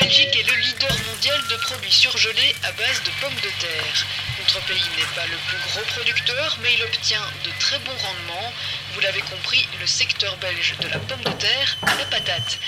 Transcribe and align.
Belgique 0.00 0.34
est 0.34 0.50
le 0.50 0.56
leader 0.60 0.96
mondial 1.12 1.38
de 1.50 1.56
produits 1.62 1.92
surgelés 1.92 2.54
à 2.64 2.72
base 2.72 3.02
de 3.04 3.10
pommes 3.20 3.36
de 3.36 3.52
terre. 3.60 4.06
Notre 4.38 4.66
pays 4.66 4.88
n'est 4.96 5.14
pas 5.14 5.26
le 5.26 5.36
plus 5.46 5.58
gros 5.68 5.84
producteur, 5.94 6.58
mais 6.62 6.70
il 6.74 6.82
obtient 6.84 7.20
de 7.44 7.50
très 7.60 7.78
bons 7.80 7.98
rendements. 8.00 8.52
Vous 8.94 9.00
l'avez 9.00 9.20
compris, 9.20 9.68
le 9.78 9.86
secteur 9.86 10.36
belge 10.38 10.74
de 10.80 10.88
la 10.88 10.98
pomme 11.00 11.20
de 11.20 11.38
terre 11.38 11.76
à 11.82 11.94
la 11.96 12.04
patate. 12.06 12.58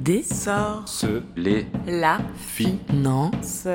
Des 0.00 0.22
sorts. 0.22 0.88
Se, 0.88 1.22
les, 1.36 1.66
La. 1.86 2.18
Fi. 2.38 2.78
Finance. 2.88 3.66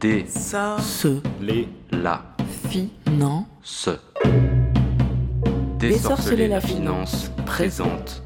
des, 0.00 0.26
Sort. 0.28 0.80
Se. 0.80 1.22
les, 1.40 1.68
la, 1.90 2.31
Finance. 2.72 3.90
Désorceler 5.78 6.48
la 6.48 6.62
finance 6.62 7.30
présente. 7.44 8.22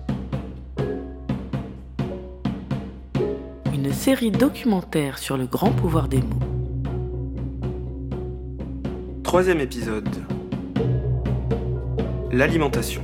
Une 3.75 3.93
série 3.93 4.31
documentaire 4.31 5.19
sur 5.19 5.37
le 5.37 5.47
grand 5.47 5.73
pouvoir 5.73 6.07
des 6.07 6.19
mots. 6.19 6.39
Troisième 9.25 9.59
épisode. 9.59 10.09
L'alimentation. 12.31 13.03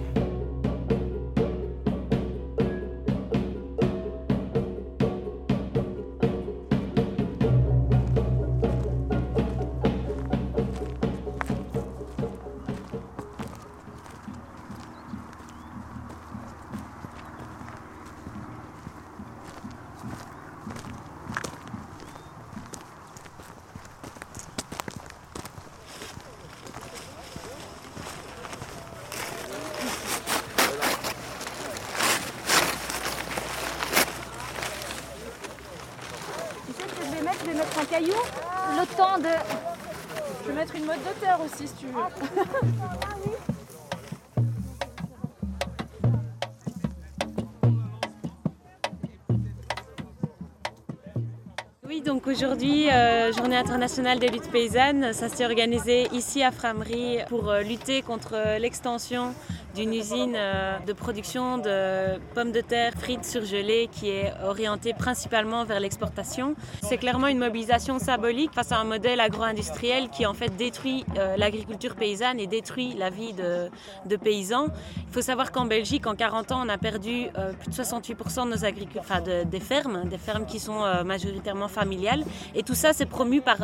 Oui, 51.93 52.01
donc 52.01 52.27
aujourd'hui, 52.27 52.89
euh, 52.89 53.35
journée 53.35 53.59
internationale 53.59 54.19
des 54.19 54.29
luttes 54.29 54.51
paysannes, 54.51 55.13
ça 55.13 55.29
s'est 55.29 55.45
organisé 55.45 56.09
ici 56.15 56.43
à 56.43 56.51
Framery 56.51 57.19
pour 57.29 57.51
euh, 57.51 57.61
lutter 57.61 58.01
contre 58.01 58.31
euh, 58.33 58.59
l'extension 58.59 59.35
d'une 59.75 59.93
usine 59.95 60.35
euh, 60.37 60.79
de 60.87 60.93
production 60.93 61.59
de 61.59 62.19
pommes 62.35 62.53
de 62.53 62.61
terre 62.61 62.93
frites 62.99 63.25
surgelées 63.25 63.89
qui 63.91 64.11
est 64.11 64.33
orientée 64.45 64.93
principalement 64.93 65.65
vers 65.65 65.81
l'exportation. 65.81 66.55
C'est 66.83 66.99
clairement 66.99 67.29
une 67.29 67.39
mobilisation 67.39 67.99
symbolique 67.99 68.53
face 68.55 68.73
à 68.73 68.79
un 68.79 68.85
modèle 68.85 69.21
agro-industriel 69.21 70.09
qui 70.11 70.27
en 70.27 70.35
fait 70.35 70.55
détruit 70.57 71.05
euh, 71.19 71.37
l'agriculture 71.37 71.95
paysanne 71.97 72.39
et 72.41 72.47
détruit 72.47 72.95
la 72.99 73.11
vie 73.11 73.33
de, 73.33 73.71
de 74.07 74.17
paysans. 74.17 74.67
Il 75.09 75.13
faut 75.13 75.23
savoir 75.23 75.53
qu'en 75.53 75.65
Belgique, 75.65 76.07
en 76.07 76.15
40 76.15 76.53
ans, 76.53 76.63
on 76.65 76.69
a 76.69 76.79
perdu 76.79 77.27
euh, 77.39 77.53
plus 77.53 77.71
de 77.71 77.75
68% 77.75 78.45
de 78.47 78.51
nos 78.51 78.65
agriculteurs, 78.65 79.03
enfin 79.03 79.21
de- 79.21 79.45
des 79.45 79.61
fermes, 79.61 80.09
des 80.09 80.19
fermes 80.19 80.47
qui 80.47 80.59
sont 80.61 80.81
majoritairement 81.05 81.69
familiales. 81.69 82.25
Et 82.55 82.63
tout 82.63 82.75
ça, 82.75 82.93
c'est 82.93 83.07
promu 83.07 83.41
par 83.41 83.59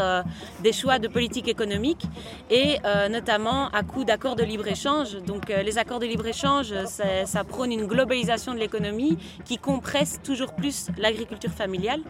des 0.60 0.72
choix 0.72 0.98
de 0.98 1.08
politique 1.08 1.48
économique 1.48 2.02
et 2.50 2.76
notamment 3.10 3.68
à 3.68 3.82
coup 3.82 4.04
d'accords 4.04 4.36
de 4.36 4.42
libre-échange. 4.44 5.16
Donc 5.26 5.48
les 5.48 5.78
accords 5.78 5.97
de 5.98 6.06
libre-échange, 6.06 6.72
euh, 6.72 7.24
ça, 7.24 7.44
prône 7.44 7.72
une 7.72 7.86
globalisation 7.86 8.54
de 8.54 8.58
l'économie 8.58 9.18
qui 9.44 9.58
compresse 9.58 10.20
toujours 10.22 10.54
plus 10.54 10.88
l'agriculture 10.96 11.50
familiale 11.50 12.00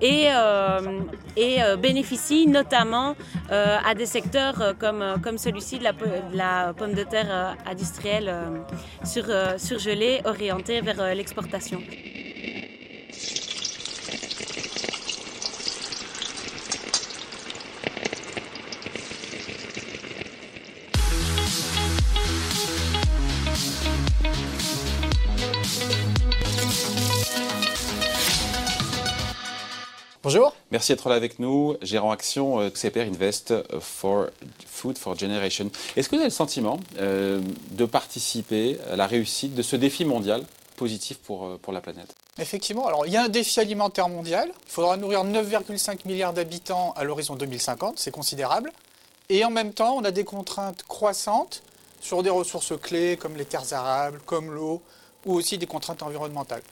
et, 0.00 0.28
euh, 0.28 1.00
euh, 1.38 1.76
bénéficie 1.76 2.46
notamment 2.46 3.14
à 3.50 3.94
des 3.94 4.06
secteurs 4.06 4.74
comme, 4.78 5.38
celui-ci 5.38 5.78
de 5.78 5.84
la, 5.84 5.92
la 6.32 6.72
pomme 6.72 6.94
de 6.94 7.02
terre 7.02 7.56
industrielle 7.66 8.34
sur, 9.04 9.24
surgelée 9.58 10.20
orientée 10.24 10.80
vers 10.80 11.14
l'exportation. 11.14 11.80
Merci 30.72 30.92
d'être 30.92 31.10
là 31.10 31.16
avec 31.16 31.38
nous. 31.38 31.76
Gérant 31.82 32.12
Action 32.12 32.58
euh, 32.58 32.70
Invest 32.96 33.52
for 33.78 34.28
Food 34.66 34.96
for 34.96 35.18
Generation. 35.18 35.70
Est-ce 35.96 36.08
que 36.08 36.14
vous 36.14 36.22
avez 36.22 36.30
le 36.30 36.34
sentiment 36.34 36.80
euh, 36.98 37.42
de 37.72 37.84
participer 37.84 38.78
à 38.90 38.96
la 38.96 39.06
réussite 39.06 39.54
de 39.54 39.60
ce 39.60 39.76
défi 39.76 40.06
mondial 40.06 40.46
positif 40.76 41.18
pour, 41.18 41.44
euh, 41.44 41.58
pour 41.60 41.74
la 41.74 41.82
planète? 41.82 42.14
Effectivement, 42.38 42.86
alors 42.86 43.06
il 43.06 43.12
y 43.12 43.18
a 43.18 43.24
un 43.24 43.28
défi 43.28 43.60
alimentaire 43.60 44.08
mondial. 44.08 44.50
Il 44.64 44.72
faudra 44.72 44.96
nourrir 44.96 45.24
9,5 45.24 46.06
milliards 46.06 46.32
d'habitants 46.32 46.94
à 46.96 47.04
l'horizon 47.04 47.36
2050, 47.36 47.98
c'est 47.98 48.10
considérable. 48.10 48.72
Et 49.28 49.44
en 49.44 49.50
même 49.50 49.74
temps, 49.74 49.94
on 49.98 50.04
a 50.04 50.10
des 50.10 50.24
contraintes 50.24 50.84
croissantes 50.84 51.62
sur 52.00 52.22
des 52.22 52.30
ressources 52.30 52.72
clés 52.80 53.18
comme 53.18 53.36
les 53.36 53.44
terres 53.44 53.74
arables, 53.74 54.20
comme 54.24 54.50
l'eau, 54.50 54.80
ou 55.26 55.34
aussi 55.34 55.58
des 55.58 55.66
contraintes 55.66 56.02
environnementales. 56.02 56.62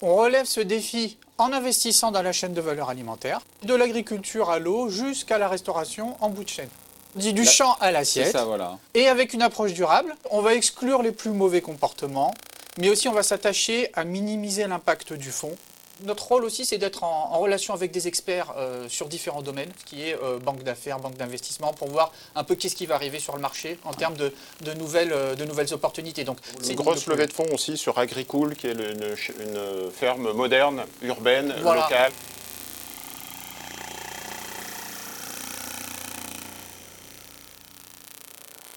On 0.00 0.16
relève 0.16 0.46
ce 0.46 0.60
défi 0.60 1.18
en 1.40 1.52
investissant 1.52 2.10
dans 2.10 2.22
la 2.22 2.32
chaîne 2.32 2.52
de 2.54 2.60
valeur 2.60 2.90
alimentaire, 2.90 3.40
de 3.62 3.74
l'agriculture 3.74 4.50
à 4.50 4.58
l'eau 4.58 4.88
jusqu'à 4.88 5.38
la 5.38 5.48
restauration 5.48 6.16
en 6.20 6.28
bout 6.28 6.44
de 6.44 6.48
chaîne. 6.48 6.68
Dit 7.16 7.32
du 7.32 7.42
La- 7.44 7.50
champ 7.50 7.76
à 7.80 7.90
l'assiette. 7.90 8.36
voilà. 8.46 8.78
Et 8.94 9.08
avec 9.08 9.32
une 9.34 9.42
approche 9.42 9.72
durable, 9.72 10.14
on 10.30 10.42
va 10.42 10.54
exclure 10.54 11.02
les 11.02 11.12
plus 11.12 11.30
mauvais 11.30 11.60
comportements, 11.60 12.32
mais 12.78 12.88
aussi 12.90 13.08
on 13.08 13.12
va 13.12 13.22
s'attacher 13.22 13.90
à 13.94 14.04
minimiser 14.04 14.66
l'impact 14.66 15.14
du 15.14 15.30
fond. 15.32 15.56
Notre 16.04 16.26
rôle 16.28 16.44
aussi, 16.44 16.64
c'est 16.64 16.78
d'être 16.78 17.04
en, 17.04 17.30
en 17.34 17.38
relation 17.38 17.74
avec 17.74 17.90
des 17.90 18.08
experts 18.08 18.54
euh, 18.56 18.88
sur 18.88 19.08
différents 19.08 19.42
domaines, 19.42 19.70
ce 19.78 19.84
qui 19.84 20.02
est 20.08 20.14
euh, 20.22 20.38
banque 20.38 20.62
d'affaires, 20.62 20.98
banque 20.98 21.16
d'investissement, 21.16 21.72
pour 21.74 21.88
voir 21.88 22.12
un 22.34 22.42
peu 22.44 22.54
qu'est-ce 22.54 22.74
qui 22.76 22.86
va 22.86 22.94
arriver 22.94 23.18
sur 23.18 23.34
le 23.34 23.40
marché 23.40 23.78
en 23.84 23.92
termes 23.92 24.14
de, 24.16 24.32
de 24.62 24.72
nouvelles, 24.74 25.12
euh, 25.12 25.34
de 25.34 25.44
nouvelles 25.44 25.74
opportunités. 25.74 26.24
Donc, 26.24 26.38
Une 26.68 26.74
grosse 26.76 27.06
levée 27.06 27.26
de 27.26 27.32
fonds 27.32 27.48
aussi 27.52 27.76
sur 27.76 27.98
Agricool, 27.98 28.56
qui 28.56 28.68
est 28.68 28.74
le- 28.74 28.92
une, 28.92 29.90
ferme 29.90 30.32
moderne, 30.32 30.84
urbaine, 31.02 31.54
Voilà. 31.62 31.82
locale. 31.82 32.12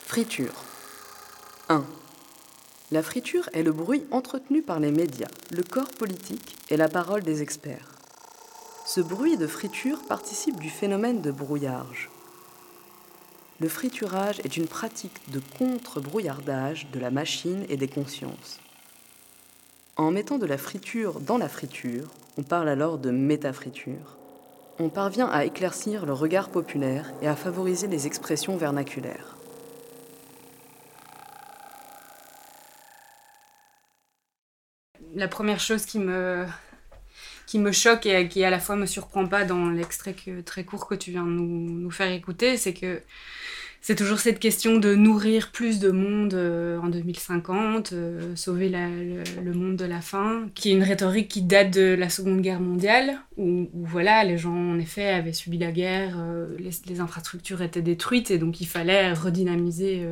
Friture. 0.06 0.54
1. 1.70 1.84
La 2.94 3.02
friture 3.02 3.50
est 3.54 3.64
le 3.64 3.72
bruit 3.72 4.06
entretenu 4.12 4.62
par 4.62 4.80
les 4.80 4.92
médias, 4.92 5.31
le 5.50 5.64
corps 5.64 5.90
politique 5.90 6.56
et 6.70 6.78
la 6.78 6.88
parole 6.88 7.24
des 7.24 7.42
experts. 7.42 7.90
Ce 8.86 9.02
bruit 9.02 9.36
de 9.36 9.48
friture 9.48 9.98
participe 10.07 10.60
du 10.60 10.69
phénomène 10.69 11.19
de 11.19 11.31
brouillage. 11.31 12.12
Le 13.60 13.68
friturage 13.68 14.42
est 14.44 14.57
une 14.57 14.68
pratique 14.68 15.31
de 15.31 15.42
contre-brouillardage 15.57 16.86
de 16.94 17.00
la 17.00 17.10
machine 17.10 17.66
et 17.68 17.78
des 17.78 17.88
consciences. 17.88 18.60
En 19.98 20.12
mettant 20.12 20.38
de 20.38 20.45
la 20.45 20.60
friture 20.60 21.19
dans 21.19 21.40
la 21.40 21.50
friture, 21.50 22.12
on 22.38 22.44
parle 22.44 22.69
alors 22.69 23.00
de 23.00 23.10
métafriture. 23.10 24.19
On 24.78 24.90
parvient 24.90 25.30
à 25.30 25.45
éclaircir 25.45 26.06
le 26.06 26.13
regard 26.13 26.50
populaire 26.50 27.12
et 27.24 27.28
à 27.28 27.36
favoriser 27.36 27.88
les 27.88 28.06
expressions 28.06 28.56
vernaculaires. 28.56 29.36
La 35.15 35.27
première 35.27 35.60
chose 35.60 35.86
qui 35.86 36.00
me, 36.00 36.45
qui 37.45 37.60
me 37.60 37.71
choque 37.71 38.06
et 38.06 38.27
qui 38.27 38.44
à 38.44 38.50
la 38.50 38.60
fois 38.60 38.75
me 38.75 38.86
surprend 38.86 39.27
pas 39.27 39.45
dans 39.45 39.69
l'extrait 39.69 40.15
très 40.45 40.63
court 40.63 40.88
que 40.88 40.95
tu 40.95 41.12
viens 41.12 41.25
de 41.25 41.30
nous, 41.30 41.80
nous 41.80 41.92
faire 41.92 42.12
écouter, 42.12 42.57
c'est 42.57 42.74
que 42.74 43.01
C'est 43.86 43.95
toujours 43.95 44.19
cette 44.19 44.39
question 44.39 44.77
de 44.77 44.95
nourrir 44.95 45.51
plus 45.51 45.80
de 45.80 45.92
monde 45.92 46.36
euh, 46.36 46.80
en 46.80 46.88
2050, 46.88 47.92
euh, 47.92 48.33
sauver 48.33 48.69
le, 48.69 49.54
monde 49.54 49.75
de 49.75 49.83
la 49.83 50.00
faim, 50.00 50.48
qui 50.56 50.69
est 50.69 50.71
une 50.71 50.83
rhétorique 50.83 51.27
qui 51.27 51.42
date 51.42 51.74
de 51.74 51.94
la 51.94 52.07
Seconde 52.07 52.39
Guerre 52.39 52.62
mondiale, 52.62 53.19
où, 53.36 53.69
voilà, 53.74 54.24
les 54.24 54.38
gens 54.38 54.56
en 54.56 54.80
effet 54.80 55.09
avaient 55.09 55.33
subi 55.33 55.57
la 55.57 55.74
guerre, 55.74 56.16
euh, 56.18 56.56
les, 56.59 57.01
infrastructures 57.01 57.62
étaient 57.62 57.81
détruites 57.81 58.31
et 58.31 58.38
donc 58.38 58.62
il 58.62 58.68
fallait 58.68 59.12
redynamiser 59.12 60.07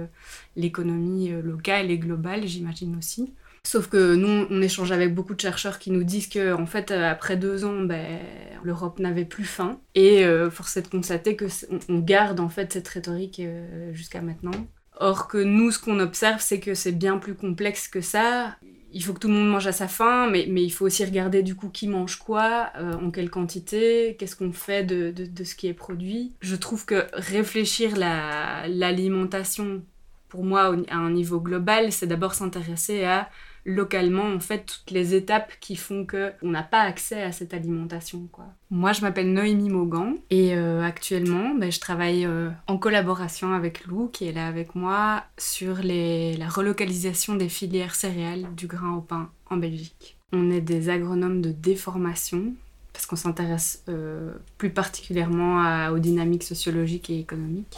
l'économie 0.57 1.29
locale 1.29 1.91
et 1.91 1.97
globale, 1.97 2.45
j'imagine 2.47 2.97
aussi. 2.97 3.31
Sauf 3.63 3.87
que 3.87 4.15
nous, 4.15 4.47
on 4.49 4.61
échange 4.61 4.91
avec 4.91 5.13
beaucoup 5.13 5.35
de 5.35 5.39
chercheurs 5.39 5.79
qui 5.79 5.91
nous 5.91 6.03
disent 6.03 6.27
que, 6.27 6.53
en 6.53 6.65
fait, 6.65 6.91
euh, 6.91 7.09
après 7.09 7.37
deux 7.37 7.63
ans, 7.63 7.81
ben, 7.81 8.19
l'Europe 8.63 8.99
n'avait 8.99 9.25
plus 9.25 9.45
faim. 9.45 9.79
Et 9.95 10.25
euh, 10.25 10.49
force 10.49 10.77
est 10.77 10.81
de 10.81 10.87
constater 10.87 11.35
que 11.35 11.45
on, 11.87 11.99
garde 11.99 12.39
en 12.39 12.49
fait 12.49 12.73
cette 12.73 12.87
rhétorique 12.87 13.39
euh, 13.39 13.93
jusqu'à 13.93 14.21
maintenant. 14.21 14.51
Or 14.99 15.27
que 15.27 15.37
nous, 15.37 15.71
ce 15.71 15.79
qu'on 15.79 15.99
observe, 15.99 16.41
c'est 16.41 16.59
que 16.59 16.73
c'est 16.73 16.91
bien 16.91 17.17
plus 17.17 17.35
complexe 17.35 17.87
que 17.87 18.01
ça. 18.01 18.57
Il 18.93 19.03
faut 19.03 19.13
que 19.13 19.19
tout 19.19 19.29
le 19.29 19.35
monde 19.35 19.49
mange 19.49 19.67
à 19.67 19.71
sa 19.71 19.87
faim, 19.87 20.29
mais, 20.29 20.43
il 20.47 20.69
faut 20.69 20.85
aussi 20.85 21.05
regarder 21.05 21.43
du 21.43 21.55
coup 21.55 21.69
qui 21.69 21.87
mange 21.87 22.17
quoi, 22.17 22.71
euh, 22.77 22.93
en 22.95 23.09
quelle 23.09 23.29
quantité, 23.29 24.17
qu'est-ce 24.19 24.35
qu'on 24.35 24.51
fait 24.51 24.83
de, 24.83 25.13
ce 25.45 25.55
qui 25.55 25.67
est 25.67 25.73
produit. 25.73 26.33
Je 26.41 26.55
trouve 26.57 26.85
que 26.85 27.05
réfléchir 27.13 27.95
la- 27.95 28.67
l'alimentation, 28.67 29.81
pour 30.27 30.43
moi, 30.43 30.75
à 30.89 30.97
un 30.97 31.11
niveau 31.11 31.39
global, 31.39 31.93
c'est 31.93 32.07
d'abord 32.07 32.33
s'intéresser 32.33 33.05
à 33.05 33.29
localement 33.65 34.25
en 34.25 34.39
fait 34.39 34.65
toutes 34.65 34.91
les 34.91 35.13
étapes 35.13 35.51
qui 35.59 35.75
font 35.75 36.05
que 36.05 36.31
on 36.41 36.49
n'a 36.49 36.63
pas 36.63 36.81
accès 36.81 37.21
à 37.21 37.31
cette 37.31 37.53
alimentation. 37.53 38.27
Moi 38.69 38.93
je 38.93 39.01
m'appelle 39.01 39.31
Noémie 39.31 39.69
Mogan 39.69 40.15
et 40.29 40.55
euh, 40.55 40.83
actuellement 40.83 41.53
ben, 41.55 41.71
je 41.71 41.79
travaille 41.79 42.25
euh, 42.25 42.49
en 42.67 42.77
collaboration 42.77 43.53
avec 43.53 43.85
Lou 43.85 44.07
qui 44.07 44.27
est 44.27 44.31
là 44.31 44.47
avec 44.47 44.75
moi 44.75 45.23
sur 45.37 45.79
la 45.83 46.49
relocalisation 46.49 47.35
des 47.35 47.49
filières 47.49 47.95
céréales 47.95 48.47
du 48.55 48.67
grain 48.67 48.95
au 48.95 49.01
pain 49.01 49.29
en 49.49 49.57
Belgique. 49.57 50.17
On 50.33 50.49
est 50.49 50.61
des 50.61 50.89
agronomes 50.89 51.41
de 51.41 51.51
déformation 51.51 52.53
parce 52.93 53.05
qu'on 53.05 53.15
s'intéresse 53.15 53.83
euh, 53.89 54.33
plus 54.57 54.69
particulièrement 54.69 55.89
aux 55.89 55.99
dynamiques 55.99 56.43
sociologiques 56.43 57.09
et 57.09 57.19
économiques. 57.19 57.77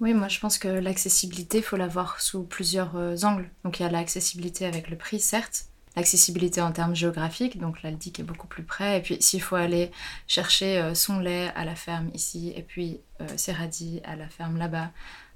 Oui, 0.00 0.14
moi 0.14 0.28
je 0.28 0.38
pense 0.40 0.56
que 0.58 0.68
l'accessibilité, 0.68 1.58
il 1.58 1.62
faut 1.62 1.76
la 1.76 1.86
voir 1.86 2.20
sous 2.20 2.42
plusieurs 2.44 2.96
euh, 2.96 3.16
angles. 3.22 3.50
Donc 3.64 3.80
il 3.80 3.82
y 3.82 3.86
a 3.86 3.90
l'accessibilité 3.90 4.64
avec 4.66 4.88
le 4.88 4.96
prix, 4.96 5.20
certes. 5.20 5.66
L'accessibilité 5.96 6.62
en 6.62 6.70
termes 6.72 6.94
géographiques, 6.94 7.58
donc 7.58 7.82
là 7.82 7.90
le 7.90 7.96
DIC 7.96 8.20
est 8.20 8.22
beaucoup 8.22 8.46
plus 8.46 8.62
près. 8.62 8.98
Et 8.98 9.02
puis 9.02 9.18
s'il 9.20 9.42
faut 9.42 9.56
aller 9.56 9.90
chercher 10.26 10.78
euh, 10.78 10.94
son 10.94 11.18
lait 11.18 11.52
à 11.54 11.64
la 11.64 11.74
ferme 11.74 12.10
ici, 12.14 12.52
et 12.56 12.62
puis 12.62 13.00
euh, 13.20 13.26
ses 13.36 13.52
radis 13.52 14.00
à 14.04 14.16
la 14.16 14.28
ferme 14.28 14.56
là-bas, 14.56 14.90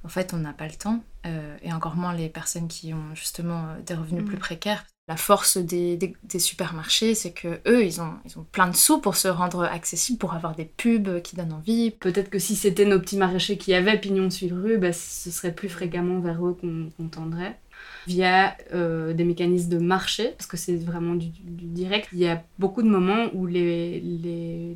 en 0.04 0.08
fait 0.08 0.32
on 0.32 0.38
n'a 0.38 0.52
pas 0.52 0.66
le 0.66 0.74
temps. 0.74 1.02
Euh, 1.26 1.56
et 1.62 1.72
encore 1.72 1.96
moins 1.96 2.14
les 2.14 2.28
personnes 2.30 2.68
qui 2.68 2.94
ont 2.94 3.14
justement 3.14 3.74
des 3.84 3.94
revenus 3.94 4.22
Mhm. 4.22 4.28
plus 4.28 4.38
précaires. 4.38 4.86
La 5.06 5.18
force 5.18 5.58
des, 5.58 6.14
supermarchés, 6.38 7.14
c'est 7.14 7.32
que 7.32 7.60
eux, 7.66 7.84
ils 7.84 8.00
ont, 8.00 8.14
ils 8.24 8.38
ont 8.38 8.46
plein 8.52 8.68
de 8.68 8.76
sous 8.76 8.98
pour 8.98 9.16
se 9.16 9.28
rendre 9.28 9.62
accessibles, 9.64 10.18
pour 10.18 10.32
avoir 10.32 10.54
des 10.54 10.64
pubs 10.64 11.20
qui 11.20 11.36
donnent 11.36 11.52
envie. 11.52 11.90
Peut-être 11.90 12.30
que 12.30 12.38
si 12.38 12.56
c'était 12.56 12.86
nos 12.86 12.98
petits 12.98 13.18
maraîchers 13.18 13.58
qui 13.58 13.74
avaient 13.74 14.00
pignon 14.00 14.30
sur 14.30 14.56
rue, 14.56 14.78
bah, 14.78 14.94
ce 14.94 15.30
serait 15.30 15.54
plus 15.54 15.68
fréquemment 15.68 16.20
vers 16.20 16.46
eux 16.46 16.56
qu'on 16.58 17.08
tendrait. 17.08 17.58
Via 18.06 18.54
euh, 18.74 19.14
des 19.14 19.24
mécanismes 19.24 19.70
de 19.70 19.78
marché, 19.78 20.34
parce 20.36 20.46
que 20.46 20.56
c'est 20.56 20.76
vraiment 20.76 21.14
du, 21.14 21.28
direct. 21.42 22.08
Il 22.12 22.18
y 22.18 22.28
a 22.28 22.42
beaucoup 22.58 22.82
de 22.82 22.88
moments 22.88 23.28
où 23.32 23.46
les, 23.46 24.00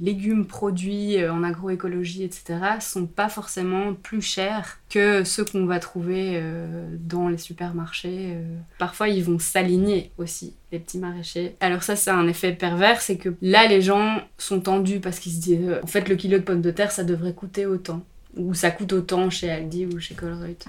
légumes 0.00 0.46
produits 0.46 1.22
euh, 1.22 1.32
en 1.32 1.42
agroécologie, 1.42 2.24
etc., 2.24 2.58
sont 2.80 3.06
pas 3.06 3.28
forcément 3.28 3.92
plus 3.94 4.22
chers 4.22 4.78
que 4.88 5.24
ceux 5.24 5.44
qu'on 5.44 5.66
va 5.66 5.78
trouver 5.78 6.32
euh, 6.34 6.88
dans 6.98 7.28
les 7.28 7.38
supermarchés. 7.38 8.36
Parfois, 8.78 9.08
ils 9.08 9.22
vont 9.22 9.38
s'aligner 9.38 10.10
aussi, 10.16 10.54
les 10.72 10.78
petits 10.78 10.98
maraîchers. 10.98 11.54
Alors 11.60 11.82
ça, 11.82 11.96
c'est 11.96 12.10
un 12.10 12.26
effet 12.26 12.52
pervers, 12.52 13.00
c'est 13.02 13.16
que 13.16 13.34
là, 13.42 13.66
les 13.66 13.82
gens 13.82 14.22
sont 14.38 14.60
tendus 14.60 15.00
parce 15.00 15.18
qu'ils 15.18 15.32
se 15.32 15.40
disent, 15.40 15.74
en 15.82 15.86
fait, 15.86 16.08
le 16.08 16.16
kilo 16.16 16.38
de 16.38 16.44
pommes 16.44 16.62
de 16.62 16.70
terre, 16.70 16.92
ça 16.92 17.04
devrait 17.04 17.34
coûter 17.34 17.66
autant. 17.66 18.02
Ou 18.36 18.54
ça 18.54 18.70
coûte 18.70 18.92
autant 18.92 19.30
chez 19.30 19.50
Aldi 19.50 19.86
ou 19.86 19.98
chez 19.98 20.14
Colruyt. 20.14 20.64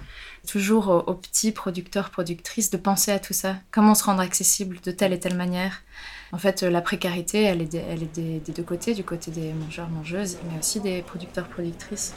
toujours 0.47 0.87
aux, 0.87 1.11
aux 1.11 1.13
petits 1.13 1.51
producteurs, 1.51 2.09
productrices 2.09 2.71
de 2.71 2.77
penser 2.77 3.11
à 3.11 3.19
tout 3.19 3.33
ça. 3.33 3.57
Comment 3.71 3.95
se 3.95 4.03
rendre 4.03 4.21
accessible 4.21 4.79
de 4.83 4.91
telle 4.91 5.13
et 5.13 5.19
telle 5.19 5.35
manière. 5.35 5.81
En 6.31 6.37
fait, 6.37 6.63
euh, 6.63 6.69
la 6.69 6.81
précarité, 6.81 7.43
elle 7.43 7.61
est, 7.61 7.65
des, 7.65 7.83
elle 7.89 8.03
est 8.03 8.15
des, 8.15 8.39
des 8.39 8.51
deux 8.51 8.63
côtés, 8.63 8.93
du 8.93 9.03
côté 9.03 9.31
des 9.31 9.53
mangeurs, 9.53 9.89
mangeuses, 9.89 10.37
mais 10.49 10.59
aussi 10.59 10.79
des 10.79 11.01
producteurs, 11.01 11.47
productrices. 11.47 12.13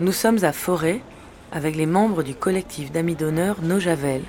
Nous 0.00 0.12
sommes 0.12 0.42
à 0.42 0.52
Forêt 0.52 1.00
avec 1.52 1.76
les 1.76 1.86
membres 1.86 2.22
du 2.22 2.34
collectif 2.34 2.90
d'amis 2.90 3.14
d'honneur 3.14 3.62
No 3.62 3.78
Javel, 3.78 4.22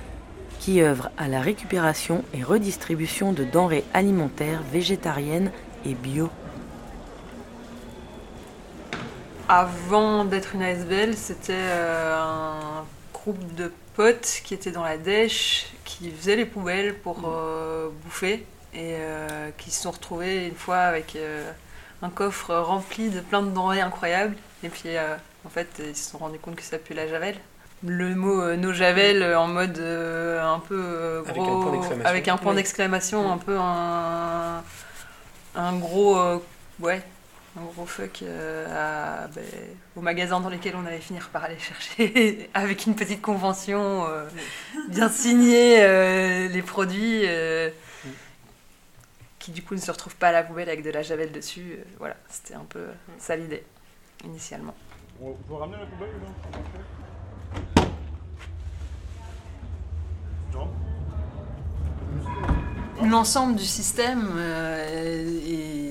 qui 0.60 0.82
œuvre 0.82 1.10
à 1.16 1.26
la 1.26 1.40
récupération 1.40 2.22
et 2.32 2.42
redistribution 2.42 3.32
de 3.32 3.44
denrées 3.44 3.84
alimentaires 3.92 4.62
végétariennes 4.72 5.50
et 5.84 5.94
bio. 5.94 6.30
Avant 9.48 10.24
d'être 10.24 10.54
une 10.54 10.62
ASBL, 10.62 11.14
c'était 11.16 11.52
euh, 11.54 12.16
un 12.18 12.84
groupe 13.12 13.54
de 13.54 13.72
potes 13.94 14.40
qui 14.44 14.54
étaient 14.54 14.70
dans 14.70 14.82
la 14.82 14.96
dèche, 14.96 15.66
qui 15.84 16.10
faisaient 16.10 16.36
les 16.36 16.46
poubelles 16.46 16.94
pour 16.98 17.20
euh, 17.26 17.88
bouffer 18.04 18.46
et 18.72 18.96
euh, 18.98 19.50
qui 19.58 19.70
se 19.70 19.82
sont 19.82 19.90
retrouvés 19.90 20.46
une 20.46 20.54
fois 20.56 20.78
avec 20.78 21.16
un 22.02 22.10
coffre 22.10 22.54
rempli 22.54 23.10
de 23.10 23.20
plein 23.20 23.42
de 23.42 23.50
denrées 23.50 23.80
incroyables. 23.80 24.36
Et 24.62 24.68
puis 24.68 24.90
en 25.44 25.48
fait, 25.50 25.68
ils 25.78 25.96
se 25.96 26.10
sont 26.10 26.18
rendus 26.18 26.38
compte 26.38 26.56
que 26.56 26.62
ça 26.62 26.78
pue 26.78 26.94
la 26.94 27.06
javel. 27.06 27.36
Le 27.86 28.14
mot 28.14 28.40
euh, 28.40 28.56
no 28.56 28.72
javel 28.72 29.22
euh, 29.22 29.38
en 29.38 29.46
mode 29.46 29.78
euh, 29.78 30.42
un 30.42 30.58
peu 30.58 30.80
euh, 30.80 31.22
Avec 31.26 31.38
un 31.38 31.44
gros, 31.44 31.62
point 31.62 31.72
d'exclamation. 31.72 32.08
avec 32.08 32.28
un 32.28 32.54
d'exclamation, 32.54 33.32
un 33.32 33.38
peu 33.38 33.58
un, 33.58 34.62
un 35.54 35.72
gros 35.76 36.18
ouais 36.80 37.02
un 37.56 37.64
gros 37.64 37.86
fuck 37.86 38.22
euh, 38.22 38.66
à, 39.24 39.28
ben, 39.28 39.44
au 39.96 40.00
magasin 40.00 40.40
dans 40.40 40.48
lesquels 40.48 40.74
on 40.74 40.84
allait 40.86 40.98
finir 40.98 41.28
par 41.28 41.44
aller 41.44 41.58
chercher 41.58 42.50
avec 42.54 42.86
une 42.86 42.96
petite 42.96 43.22
convention 43.22 44.06
euh, 44.06 44.26
bien 44.88 45.08
signée 45.08 45.82
euh, 45.82 46.48
les 46.48 46.62
produits 46.62 47.22
euh, 47.24 47.70
qui 49.38 49.52
du 49.52 49.62
coup 49.62 49.74
ne 49.74 49.80
se 49.80 49.90
retrouvent 49.90 50.16
pas 50.16 50.28
à 50.28 50.32
la 50.32 50.42
poubelle 50.42 50.68
avec 50.68 50.82
de 50.82 50.90
la 50.90 51.02
javel 51.02 51.30
dessus. 51.30 51.78
Voilà, 51.98 52.16
c'était 52.28 52.54
un 52.54 52.64
peu 52.68 52.86
ça 53.18 53.36
l'idée 53.36 53.62
initialement. 54.24 54.74
On 55.20 55.32
peut 55.32 55.54
ramener 55.54 55.78
la 55.78 55.86
poubelle 55.86 56.10
ou 56.16 56.20
non 60.56 60.68
L'ensemble 63.02 63.56
du 63.56 63.64
système 63.64 64.30
est, 64.38 65.83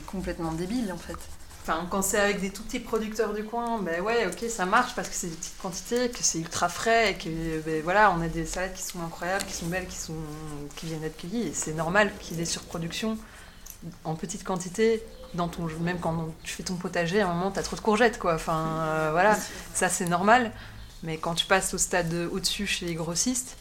est 0.00 0.06
complètement 0.06 0.52
débile 0.52 0.92
en 0.92 0.98
fait. 0.98 1.18
Enfin, 1.62 1.86
quand 1.90 2.00
c'est 2.00 2.18
avec 2.18 2.40
des 2.40 2.50
tout 2.50 2.62
petits 2.62 2.80
producteurs 2.80 3.34
du 3.34 3.44
coin, 3.44 3.80
ben 3.82 4.00
ouais, 4.00 4.26
ok, 4.26 4.48
ça 4.48 4.64
marche 4.64 4.94
parce 4.94 5.08
que 5.08 5.14
c'est 5.14 5.26
des 5.26 5.36
petites 5.36 5.58
quantités, 5.60 6.08
que 6.08 6.22
c'est 6.22 6.38
ultra 6.38 6.70
frais 6.70 7.12
et 7.12 7.14
que 7.16 7.60
ben 7.60 7.82
voilà, 7.82 8.12
on 8.12 8.22
a 8.22 8.28
des 8.28 8.46
salades 8.46 8.72
qui 8.72 8.82
sont 8.82 9.02
incroyables, 9.02 9.44
qui 9.44 9.52
sont 9.52 9.66
belles, 9.66 9.86
qui, 9.86 9.98
sont, 9.98 10.14
qui 10.76 10.86
viennent 10.86 11.00
d'être 11.00 11.18
cueillies. 11.18 11.48
Et 11.48 11.52
c'est 11.52 11.74
normal 11.74 12.10
qu'il 12.18 12.36
y 12.36 12.40
ait 12.40 12.44
des 12.44 12.50
surproductions 12.50 13.18
en 14.04 14.14
petite 14.14 14.42
quantité. 14.42 15.02
Dans 15.34 15.48
ton, 15.48 15.66
même 15.80 16.00
quand 16.00 16.30
tu 16.42 16.54
fais 16.54 16.62
ton 16.64 16.74
potager, 16.74 17.20
à 17.20 17.28
un 17.28 17.34
moment, 17.34 17.50
t'as 17.52 17.62
trop 17.62 17.76
de 17.76 17.82
courgettes, 17.82 18.18
quoi. 18.18 18.34
Enfin, 18.34 18.66
euh, 18.80 19.08
voilà, 19.12 19.38
ça 19.74 19.88
c'est 19.88 20.06
normal. 20.06 20.52
Mais 21.02 21.18
quand 21.18 21.34
tu 21.34 21.46
passes 21.46 21.72
au 21.74 21.78
stade 21.78 22.12
au-dessus 22.32 22.66
chez 22.66 22.86
les 22.86 22.94
grossistes, 22.94 23.56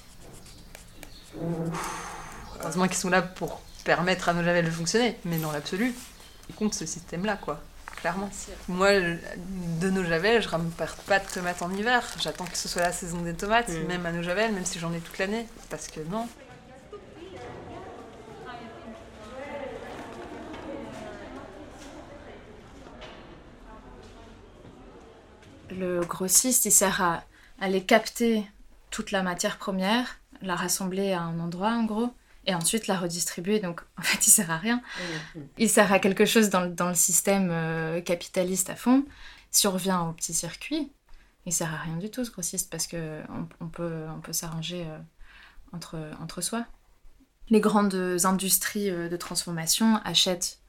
heureusement 2.62 2.88
qu'ils 2.88 2.98
sont 2.98 3.10
là 3.10 3.22
pour 3.22 3.62
permettre 3.84 4.30
à 4.30 4.34
nos 4.34 4.42
de 4.42 4.72
fonctionner. 4.72 5.18
Mais 5.26 5.38
dans 5.38 5.52
l'absolu, 5.52 5.94
ils 6.50 6.56
comptent 6.56 6.74
ce 6.74 6.86
système-là, 6.86 7.38
quoi. 7.38 7.62
Clairement. 7.98 8.30
Moi, 8.70 8.92
de 9.82 9.90
nos 9.90 10.04
javel, 10.06 10.42
je 10.42 10.48
rame 10.48 10.70
pas 10.72 11.20
de 11.20 11.28
tomates 11.34 11.62
en 11.62 11.70
hiver. 11.74 12.02
J'attends 12.20 12.46
que 12.46 12.58
ce 12.58 12.70
soit 12.70 12.82
la 12.82 12.94
saison 12.94 13.22
des 13.22 13.34
tomates, 13.34 13.68
Mm. 13.70 13.88
même 13.88 14.06
à 14.06 14.12
nos 14.12 14.24
javel, 14.24 14.54
même 14.54 14.66
si 14.66 14.80
j'en 14.80 14.94
ai 14.94 15.00
toute 15.00 15.18
l'année. 15.18 15.46
Parce 15.70 15.88
que 15.88 16.00
non. 16.10 16.28
Le 25.72 26.02
grossiste, 26.02 26.66
il 26.66 26.72
sert 26.72 27.02
à 27.02 27.24
aller 27.62 27.84
capter 27.84 28.44
toute 28.90 29.12
la 29.12 29.22
matière 29.24 29.58
première, 29.58 30.20
la 30.42 30.56
rassembler 30.56 31.12
à 31.14 31.22
un 31.22 31.40
endroit 31.40 31.72
en 31.72 31.84
gros, 31.84 32.10
et 32.46 32.54
ensuite 32.56 32.88
la 32.88 32.98
redistribuer. 32.98 33.60
Donc 33.60 33.82
en 33.98 34.02
fait, 34.02 34.26
il 34.28 34.32
sert 34.32 34.52
à 34.52 34.58
rien. 34.58 34.82
Il 35.58 35.70
sert 35.70 35.92
à 35.92 36.00
quelque 36.00 36.26
chose 36.26 36.50
dans, 36.50 36.62
le- 36.62 36.70
dans 36.70 36.90
le 36.90 36.96
système 36.96 37.50
euh, 37.52 38.02
capitaliste 38.02 38.70
à 38.70 38.76
fond. 38.76 39.06
Si 39.52 39.68
on 39.68 39.72
revient 39.72 40.00
au 40.08 40.14
petit 40.14 40.34
circuit, 40.34 40.92
il 41.46 41.54
sert 41.54 41.74
à 41.74 41.78
rien 41.78 41.98
du 41.98 42.10
tout 42.12 42.24
ce 42.26 42.32
grossiste 42.32 42.70
parce 42.70 42.88
que 42.88 43.22
on, 43.30 43.48
on 43.66 43.68
peut, 43.70 44.06
on 44.16 44.20
peut 44.22 44.34
s'arranger 44.34 44.86
euh, 44.88 44.98
entre, 45.74 45.98
entre 46.22 46.42
soi. 46.42 46.66
Les 47.50 47.62
grandes 47.62 47.96
industries 48.26 48.92
de 48.92 49.18
transformation 49.18 49.96
achètent 50.04 50.60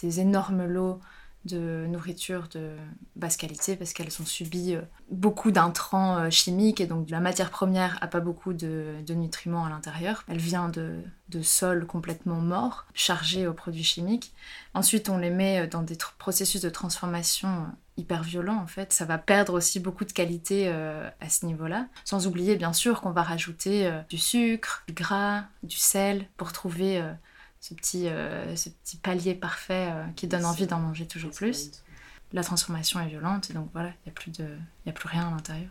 des 0.00 0.20
énormes 0.20 0.66
lots 0.66 1.00
de 1.44 1.86
nourriture 1.88 2.48
de 2.52 2.76
basse 3.16 3.36
qualité 3.36 3.76
parce 3.76 3.92
qu'elles 3.92 4.20
ont 4.20 4.26
subi 4.26 4.74
euh, 4.74 4.82
beaucoup 5.10 5.50
d'intrants 5.50 6.18
euh, 6.18 6.30
chimiques 6.30 6.80
et 6.80 6.86
donc 6.86 7.10
la 7.10 7.20
matière 7.20 7.50
première 7.50 7.98
n'a 8.00 8.08
pas 8.08 8.20
beaucoup 8.20 8.52
de, 8.52 8.96
nutriments 9.08 9.64
à 9.64 9.70
l'intérieur. 9.70 10.24
Elle 10.28 10.38
vient 10.38 10.68
de, 10.68 11.00
de 11.28 11.42
sols 11.42 11.86
complètement 11.86 12.40
morts, 12.40 12.86
chargés 12.92 13.46
aux 13.46 13.52
produits 13.52 13.84
chimiques. 13.84 14.32
Ensuite, 14.74 15.08
on 15.08 15.18
les 15.18 15.30
met 15.30 15.66
dans 15.68 15.82
des 15.82 15.96
processus 16.18 16.60
de 16.60 16.70
transformation 16.70 17.66
hyper 17.96 18.22
violents 18.22 18.60
en 18.60 18.66
fait. 18.66 18.92
Ça 18.92 19.04
va 19.04 19.18
perdre 19.18 19.54
aussi 19.54 19.80
beaucoup 19.80 20.04
de 20.04 20.12
qualité 20.12 20.64
euh, 20.68 21.08
à 21.20 21.28
ce 21.28 21.46
niveau-là. 21.46 21.86
Sans 22.04 22.26
oublier 22.26 22.56
bien 22.56 22.72
sûr 22.72 23.00
qu'on 23.00 23.10
va 23.10 23.22
rajouter 23.22 23.90
du 24.08 24.18
sucre, 24.18 24.82
du 24.86 24.94
gras, 24.94 25.44
du 25.62 25.76
sel 25.76 26.26
pour 26.36 26.52
trouver 26.52 27.02
ce 27.60 27.74
petit, 27.74 28.08
euh, 28.08 28.54
ce 28.56 28.68
petit 28.68 28.96
palier 28.96 29.34
parfait 29.34 29.90
euh, 29.90 30.04
qui 30.16 30.26
donne 30.26 30.44
envie 30.44 30.66
d'en 30.66 30.78
manger 30.78 31.06
toujours 31.06 31.32
plus. 31.32 31.70
La 32.32 32.44
transformation 32.44 33.00
est 33.00 33.08
violente 33.08 33.50
et 33.50 33.54
donc 33.54 33.68
voilà, 33.72 33.88
il 33.88 34.08
n'y 34.08 34.10
a, 34.10 34.14
plus 34.14 34.30
de, 34.30 34.46
a 34.86 34.92
plus 34.92 35.08
rien 35.08 35.28
à 35.28 35.30
l'intérieur. 35.30 35.70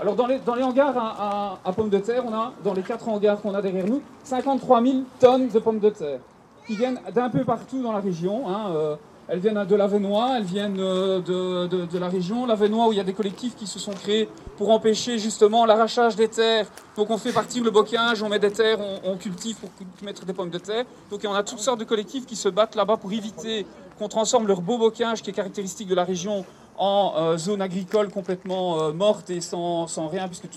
Alors 0.00 0.16
dans 0.16 0.26
les, 0.26 0.38
dans 0.40 0.54
les 0.56 0.62
hangars 0.64 0.96
à, 0.96 1.60
à, 1.64 1.72
pommes 1.72 1.88
de 1.88 1.98
terre, 1.98 2.24
on 2.26 2.34
a, 2.34 2.52
dans 2.64 2.74
les 2.74 2.82
quatre 2.82 3.08
hangars 3.08 3.40
qu'on 3.40 3.54
a 3.54 3.62
derrière 3.62 3.86
nous, 3.86 4.02
53 4.24 4.82
000 4.82 5.04
tonnes 5.20 5.48
de 5.48 5.58
pommes 5.58 5.78
de 5.78 5.90
terre 5.90 6.20
qui 6.66 6.76
viennent 6.76 7.00
d'un 7.14 7.30
peu 7.30 7.44
partout 7.44 7.82
dans 7.82 7.92
la 7.92 8.00
région. 8.00 8.48
Hein, 8.48 8.70
euh, 8.74 8.96
elles 9.28 9.38
viennent 9.38 9.64
de 9.64 9.76
l'Avenois, 9.76 10.34
elles 10.36 10.44
viennent 10.44 10.80
euh, 10.80 11.20
de, 11.20 11.66
de, 11.66 11.86
de, 11.86 11.98
la 11.98 12.08
région. 12.08 12.44
L'Avenois, 12.44 12.88
où 12.88 12.92
il 12.92 12.98
y 12.98 13.00
a 13.00 13.04
des 13.04 13.12
collectifs 13.12 13.54
qui 13.56 13.66
se 13.66 13.78
sont 13.78 13.92
créés 13.92 14.28
pour 14.56 14.70
empêcher 14.70 15.18
justement 15.18 15.64
l'arrachage 15.64 16.16
des 16.16 16.28
terres. 16.28 16.66
Donc 16.96 17.08
on 17.10 17.18
fait 17.18 17.32
partir 17.32 17.62
le 17.62 17.70
bocage, 17.70 18.22
on 18.22 18.28
met 18.28 18.38
des 18.38 18.50
terres, 18.50 18.78
on, 19.04 19.16
cultive 19.16 19.56
pour 19.56 19.70
mettre 20.02 20.24
des 20.24 20.32
pommes 20.32 20.50
de 20.50 20.58
terre. 20.58 20.84
Donc 21.10 21.20
on 21.24 21.34
a 21.34 21.42
toutes 21.42 21.60
sortes 21.60 21.80
de 21.80 21.84
collectifs 21.84 22.26
qui 22.26 22.36
se 22.36 22.48
battent 22.48 22.74
là-bas 22.74 22.96
pour 22.96 23.12
éviter 23.12 23.64
qu'on 23.98 24.08
transforme 24.08 24.46
leur 24.46 24.60
beau 24.60 24.76
bocage, 24.76 25.22
qui 25.22 25.30
est 25.30 25.34
caractéristique 25.34 25.88
de 25.88 25.94
la 25.94 26.04
région, 26.04 26.44
en 26.76 27.14
euh, 27.16 27.36
zone 27.36 27.62
agricole 27.62 28.10
complètement 28.10 28.92
morte 28.92 29.30
et 29.30 29.40
sans, 29.40 29.86
rien, 30.08 30.26
puisque 30.26 30.48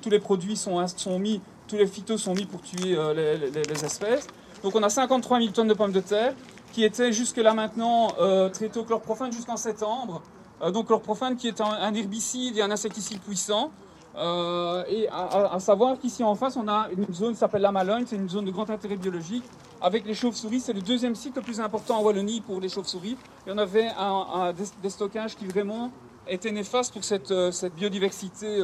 tous 0.00 0.10
les 0.10 0.20
produits 0.20 0.56
sont, 0.56 0.80
mis, 1.18 1.40
tous 1.68 1.76
les 1.76 1.86
phytos 1.86 2.18
sont 2.18 2.34
mis 2.34 2.46
pour 2.46 2.62
tuer 2.62 2.96
les 3.14 3.84
espèces. 3.84 4.26
Donc 4.66 4.74
on 4.74 4.82
a 4.82 4.88
53 4.88 5.38
000 5.38 5.52
tonnes 5.52 5.68
de 5.68 5.74
pommes 5.74 5.92
de 5.92 6.00
terre 6.00 6.34
qui 6.72 6.82
étaient 6.82 7.12
jusque-là 7.12 7.54
maintenant 7.54 8.08
euh, 8.18 8.48
traitées 8.48 8.80
au 8.80 8.82
chlorprofane 8.82 9.30
jusqu'en 9.30 9.56
septembre. 9.56 10.22
Euh, 10.60 10.72
donc 10.72 10.86
chlorprofane 10.86 11.36
qui 11.36 11.46
est 11.46 11.60
un, 11.60 11.94
herbicide 11.94 12.56
et 12.56 12.62
un 12.62 12.72
insecticide 12.72 13.20
puissant. 13.20 13.70
Euh, 14.16 14.82
et 14.88 15.08
à, 15.08 15.60
savoir 15.60 16.00
qu'ici 16.00 16.24
en 16.24 16.34
face, 16.34 16.56
on 16.56 16.66
a 16.66 16.88
une 16.90 17.14
zone 17.14 17.34
qui 17.34 17.38
s'appelle 17.38 17.62
la 17.62 17.70
Malogne, 17.70 18.06
c'est 18.08 18.16
une 18.16 18.28
zone 18.28 18.44
de 18.44 18.50
grand 18.50 18.68
intérêt 18.68 18.96
biologique. 18.96 19.44
Avec 19.80 20.04
les 20.04 20.14
chauves-souris, 20.14 20.58
c'est 20.58 20.72
le 20.72 20.82
deuxième 20.82 21.14
site 21.14 21.36
le 21.36 21.42
plus 21.42 21.60
important 21.60 22.00
en 22.00 22.02
Wallonie 22.02 22.40
pour 22.40 22.60
les 22.60 22.68
chauves-souris. 22.68 23.16
Et 23.46 23.52
on 23.52 23.58
avait 23.58 23.86
un, 23.96 24.52
des, 24.82 24.90
stockages 24.90 25.36
qui 25.36 25.46
vraiment 25.46 25.92
étaient 26.26 26.50
néfastes 26.50 26.92
pour 26.92 27.04
cette, 27.04 27.32
cette 27.52 27.76
biodiversité 27.76 28.58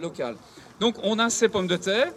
locale. 0.00 0.36
Donc 0.80 0.94
on 1.02 1.18
a 1.18 1.28
ces 1.28 1.50
pommes 1.50 1.66
de 1.66 1.76
terre. 1.76 2.14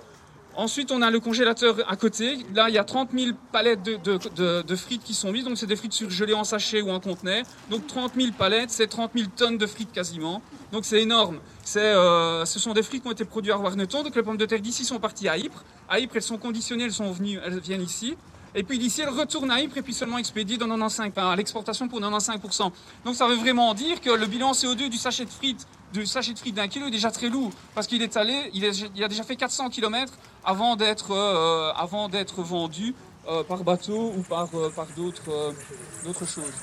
Ensuite, 0.55 0.91
on 0.91 1.01
a 1.01 1.09
le 1.09 1.19
congélateur 1.19 1.77
à 1.89 1.95
côté. 1.95 2.37
Là, 2.53 2.67
il 2.69 2.75
y 2.75 2.77
a 2.77 2.83
30 2.83 3.11
000 3.17 3.31
palettes 3.51 3.83
de, 3.83 4.75
frites 4.75 5.03
qui 5.03 5.13
sont 5.13 5.31
mises. 5.31 5.45
Donc, 5.45 5.57
c'est 5.57 5.65
des 5.65 5.75
frites 5.75 5.93
surgelées 5.93 6.33
en 6.33 6.43
sachet 6.43 6.81
ou 6.81 6.91
en 6.91 6.99
conteneur. 6.99 7.43
Donc, 7.69 7.87
30 7.87 8.13
000 8.15 8.31
palettes, 8.37 8.69
c'est 8.69 8.87
30 8.87 9.11
000 9.15 9.29
tonnes 9.35 9.57
de 9.57 9.65
frites 9.65 9.91
quasiment. 9.91 10.41
Donc, 10.71 10.85
c'est 10.85 11.01
énorme. 11.01 11.39
Euh, 11.77 12.45
ce 12.45 12.59
sont 12.59 12.73
des 12.73 12.83
frites 12.83 13.03
qui 13.03 13.07
ont 13.07 13.13
été 13.13 13.25
produites 13.25 13.53
à 13.53 13.57
Warneton. 13.57 14.03
Donc, 14.03 14.15
les 14.15 14.23
pommes 14.23 14.37
de 14.37 14.45
terre 14.45 14.59
d'ici 14.59 14.83
sont 14.83 14.99
parties 14.99 15.29
à 15.29 15.37
Ypres. 15.37 15.63
À 15.87 15.99
Ypres, 15.99 16.15
elles 16.17 16.21
sont 16.21 16.37
conditionnées, 16.37 16.83
elles 16.85 16.93
sont 16.93 17.11
venues, 17.11 17.39
elles 17.45 17.59
viennent 17.59 17.81
ici. 17.81 18.15
Et 18.53 18.63
puis 18.63 18.77
d'ici, 18.77 19.01
elles 19.01 19.09
retournent 19.09 19.51
à 19.51 19.61
Ypres 19.61 19.77
et 19.77 19.81
puis 19.81 19.93
seulement 19.93 20.17
expédiées 20.17 20.57
dans 20.57 20.67
95, 20.67 21.13
à 21.15 21.35
l'exportation 21.35 21.87
pour 21.87 22.01
95%. 22.01 22.71
Donc 23.05 23.15
ça 23.15 23.27
veut 23.27 23.35
vraiment 23.35 23.73
dire 23.73 24.01
que 24.01 24.09
le 24.09 24.25
bilan 24.25 24.51
CO2 24.51 24.89
du 24.89 24.97
sachet 24.97 25.23
de 25.23 25.29
frites 25.29 25.65
du 25.93 26.05
sachet 26.05 26.33
de 26.33 26.39
frites 26.39 26.55
d'un 26.55 26.67
kilo 26.67 26.87
est 26.87 26.91
déjà 26.91 27.11
très 27.11 27.29
lourd 27.29 27.51
parce 27.75 27.87
qu'il 27.87 28.01
est 28.01 28.17
allé, 28.17 28.49
il, 28.53 28.65
a 28.65 29.07
déjà 29.07 29.23
fait 29.23 29.35
400 29.35 29.69
km 29.69 30.13
avant 30.43 30.75
d'être 30.75 31.11
euh, 31.11 31.71
avant 31.73 32.09
d'être 32.09 32.41
vendu 32.41 32.95
euh, 33.27 33.43
par 33.43 33.63
bateau 33.63 34.13
ou 34.17 34.21
par, 34.21 34.49
euh, 34.55 34.69
d'autres 34.95 36.27
choses. 36.27 36.53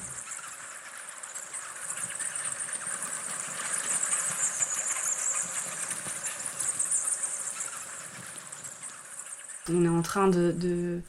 On 9.70 9.84
est 9.84 9.88
en 9.88 10.00
train 10.00 10.30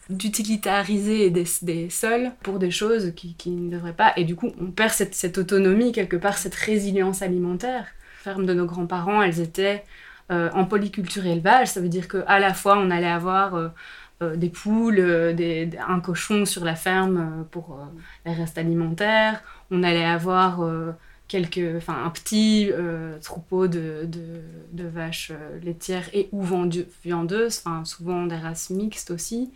d'utilitariser 0.10 1.30
de, 1.30 1.44
des, 1.44 1.48
des, 1.62 1.90
sols 1.90 2.34
pour 2.44 2.60
des 2.60 2.72
choses 2.72 3.14
qui, 3.16 3.34
qui, 3.36 3.52
ne 3.52 3.72
devraient 3.72 3.96
pas. 3.96 4.12
Et 4.18 4.26
du 4.26 4.36
coup, 4.36 4.52
on 4.60 4.70
perd 4.72 4.92
cette, 4.92 5.16
cette 5.16 5.38
autonomie, 5.38 5.94
quelque 5.94 6.18
part, 6.18 6.38
cette 6.38 6.56
résilience 6.56 7.22
alimentaire 7.22 7.86
fermes 8.20 8.46
de 8.46 8.54
nos 8.54 8.66
grands-parents, 8.66 9.22
elles 9.22 9.40
étaient 9.40 9.84
euh, 10.32 10.50
en 10.54 10.66
polyculture 10.66 11.26
élevage. 11.26 11.70
Ça 11.70 11.82
veut 11.82 11.90
dire 11.90 12.08
qu'à 12.08 12.40
la 12.40 12.54
fois, 12.54 12.78
on 12.78 12.92
allait 12.92 13.08
avoir 13.08 13.56
euh, 13.56 13.70
euh, 14.22 14.36
des 14.36 14.50
poules, 14.50 15.00
un 15.00 16.00
cochon 16.02 16.46
sur 16.46 16.66
la 16.66 16.76
ferme 16.76 17.46
pour 17.52 17.80
les 18.26 18.34
restes 18.34 18.58
alimentaires. 18.58 19.42
On 19.72 19.84
allait 19.84 20.06
avoir 20.06 20.62
quelques, 21.30 21.78
enfin, 21.78 22.04
un 22.04 22.10
petit 22.10 22.70
troupeau 23.22 23.68
de, 23.68 24.06
de, 24.74 24.84
vaches 24.84 25.32
laitières 25.64 26.10
et 26.14 26.28
ou 26.32 26.44
viandeuses, 27.04 27.62
enfin, 27.64 27.86
souvent 27.86 28.26
des 28.26 28.36
races 28.36 28.70
mixtes 28.72 29.12
aussi. 29.12 29.52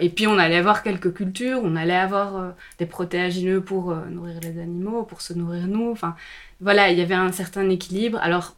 et 0.00 0.10
puis 0.10 0.26
on 0.26 0.38
allait 0.38 0.56
avoir 0.56 0.82
quelques 0.82 1.12
cultures, 1.14 1.60
on 1.64 1.74
allait 1.74 1.96
avoir 1.96 2.54
des 2.78 2.86
protéagineux 2.86 3.60
pour 3.60 3.94
nourrir 3.94 4.38
les 4.42 4.60
animaux, 4.60 5.02
pour 5.02 5.20
se 5.20 5.32
nourrir 5.32 5.66
nous. 5.66 5.90
Enfin, 5.90 6.14
voilà, 6.60 6.90
il 6.90 6.98
y 6.98 7.02
avait 7.02 7.14
un 7.14 7.32
certain 7.32 7.68
équilibre. 7.70 8.18
Alors, 8.20 8.54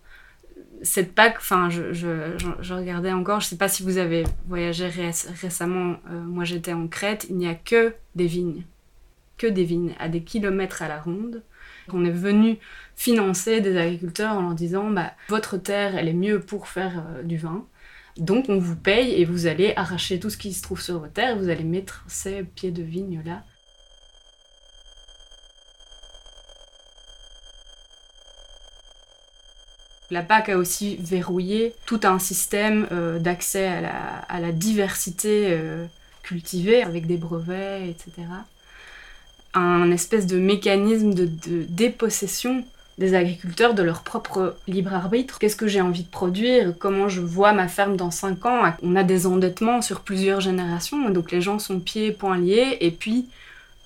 cette 0.83 1.15
Pâque, 1.15 1.37
enfin, 1.39 1.69
je, 1.69 1.93
je, 1.93 2.75
regardais 2.75 3.13
encore, 3.13 3.41
je 3.41 3.47
ne 3.47 3.51
sais 3.51 3.57
pas 3.57 3.69
si 3.69 3.83
vous 3.83 3.99
avez 3.99 4.25
voyagé 4.47 4.87
récemment, 4.89 5.97
euh, 6.11 6.21
moi 6.21 6.45
j'étais 6.45 6.73
en 6.73 6.89
Crète, 6.89 7.27
il 7.29 7.37
n'y 7.37 7.47
a 7.47 7.55
que 7.55 7.95
des 8.15 8.27
vignes, 8.27 8.65
que 9.37 9.47
des 9.47 9.65
vignes, 9.65 9.95
à 9.99 10.09
des 10.09 10.23
kilomètres 10.23 10.83
à 10.83 10.89
la 10.89 11.01
ronde. 11.01 11.43
On 11.95 12.05
est 12.05 12.11
venu 12.11 12.59
financer 12.97 13.61
des 13.61 13.77
agriculteurs 13.77 14.37
en 14.37 14.43
leur 14.43 14.55
disant, 14.55 14.91
bah, 14.91 15.13
votre 15.29 15.57
terre, 15.57 15.97
elle 15.97 16.09
est 16.09 16.13
mieux 16.13 16.41
pour 16.41 16.69
faire 16.69 17.05
euh, 17.17 17.23
du 17.23 17.37
vin, 17.37 17.65
donc 18.17 18.47
on 18.49 18.59
vous 18.59 18.77
paye 18.77 19.15
et 19.15 19.25
vous 19.25 19.47
allez 19.47 19.73
arracher 19.77 20.21
tout 20.21 20.31
ce 20.31 20.37
qui 20.37 20.53
se 20.53 20.63
trouve 20.63 20.81
sur 20.81 20.99
votre 20.99 21.13
terre, 21.13 21.39
vous 21.39 21.49
allez 21.49 21.65
mettre 21.65 22.05
ces 22.09 22.43
pieds 22.43 22.71
de 22.71 22.83
vigne 22.83 23.23
là 23.25 23.43
La 30.11 30.23
PAC 30.23 30.49
a 30.49 30.59
aussi 30.59 30.97
verrouillé 30.97 31.73
tout 31.87 32.01
un 32.03 32.19
système 32.19 32.89
euh, 32.91 33.21
d'accès 33.21 33.69
à 33.69 34.41
la, 34.41 34.51
diversité 34.51 35.47
euh, 35.51 35.87
cultivée 36.25 36.83
avec 36.83 37.07
des 37.07 37.17
brevets, 37.17 37.89
etc. 37.89 38.27
Un 39.55 39.91
espèce 39.91 40.27
de 40.27 40.39
mécanisme 40.39 41.15
de, 41.15 41.29
dépossession 41.69 42.65
des 42.99 43.15
agriculteurs 43.15 43.73
de 43.75 43.83
leur 43.83 44.03
propre 44.03 44.57
libre 44.69 44.93
arbitre. 44.93 45.39
Qu'est-ce 45.39 45.57
que 45.57 45.67
j'ai 45.67 45.81
envie 45.81 46.03
de 46.03 46.09
produire? 46.11 46.75
Comment 46.79 47.09
je 47.09 47.23
vois 47.23 47.53
ma 47.53 47.67
ferme 47.67 47.97
dans 47.97 48.11
5 48.11 48.45
ans? 48.45 48.63
On 48.83 48.95
a 48.95 49.03
des 49.03 49.27
endettements 49.27 49.81
sur 49.81 50.01
plusieurs 50.01 50.41
générations, 50.41 51.09
donc 51.09 51.31
les 51.33 51.41
gens 51.41 51.59
sont 51.59 51.81
pieds 51.81 52.13
poings 52.13 52.39
liés, 52.39 52.77
et 52.81 52.91
puis 52.91 53.27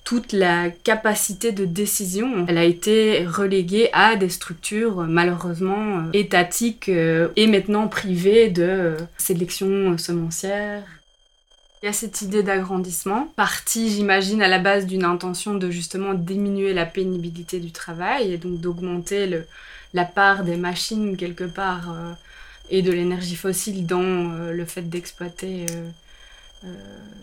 toute 0.05 0.33
la 0.33 0.69
capacité 0.69 1.51
de 1.51 1.65
décision, 1.65 2.45
elle 2.47 2.59
a 2.59 2.63
été 2.63 3.25
reléguée 3.25 3.89
à 3.91 4.15
des 4.15 4.29
structures 4.29 4.97
malheureusement 4.97 5.97
euh, 5.97 6.01
étatiques 6.13 6.89
euh, 6.89 7.29
et 7.35 7.47
maintenant 7.47 7.87
privées 7.87 8.49
de 8.49 8.63
euh, 8.63 8.97
sélection 9.17 9.97
semencière. 9.97 10.83
Il 11.85 11.89
y 11.89 11.91
a 11.91 11.93
cette 11.93 12.23
idée 12.23 12.41
d'agrandissement, 12.41 13.31
partie 13.35 13.91
j'imagine 13.91 14.41
à 14.41 14.47
la 14.47 14.57
base 14.57 14.87
d'une 14.87 15.05
intention 15.05 15.53
de 15.53 15.69
justement 15.69 16.15
diminuer 16.15 16.73
la 16.73 16.87
pénibilité 16.87 17.59
du 17.59 17.71
travail 17.71 18.33
et 18.33 18.39
donc 18.39 18.59
d'augmenter 18.59 19.43
la 19.93 20.05
part 20.05 20.43
des 20.43 20.57
machines 20.57 21.15
quelque 21.15 21.43
part 21.43 21.95
et 22.71 22.81
de 22.81 22.91
l'énergie 22.91 23.35
fossile 23.35 23.85
dans 23.85 24.51
le 24.51 24.65
fait 24.65 24.81
d'exploiter 24.89 25.67
euh, 26.63 26.73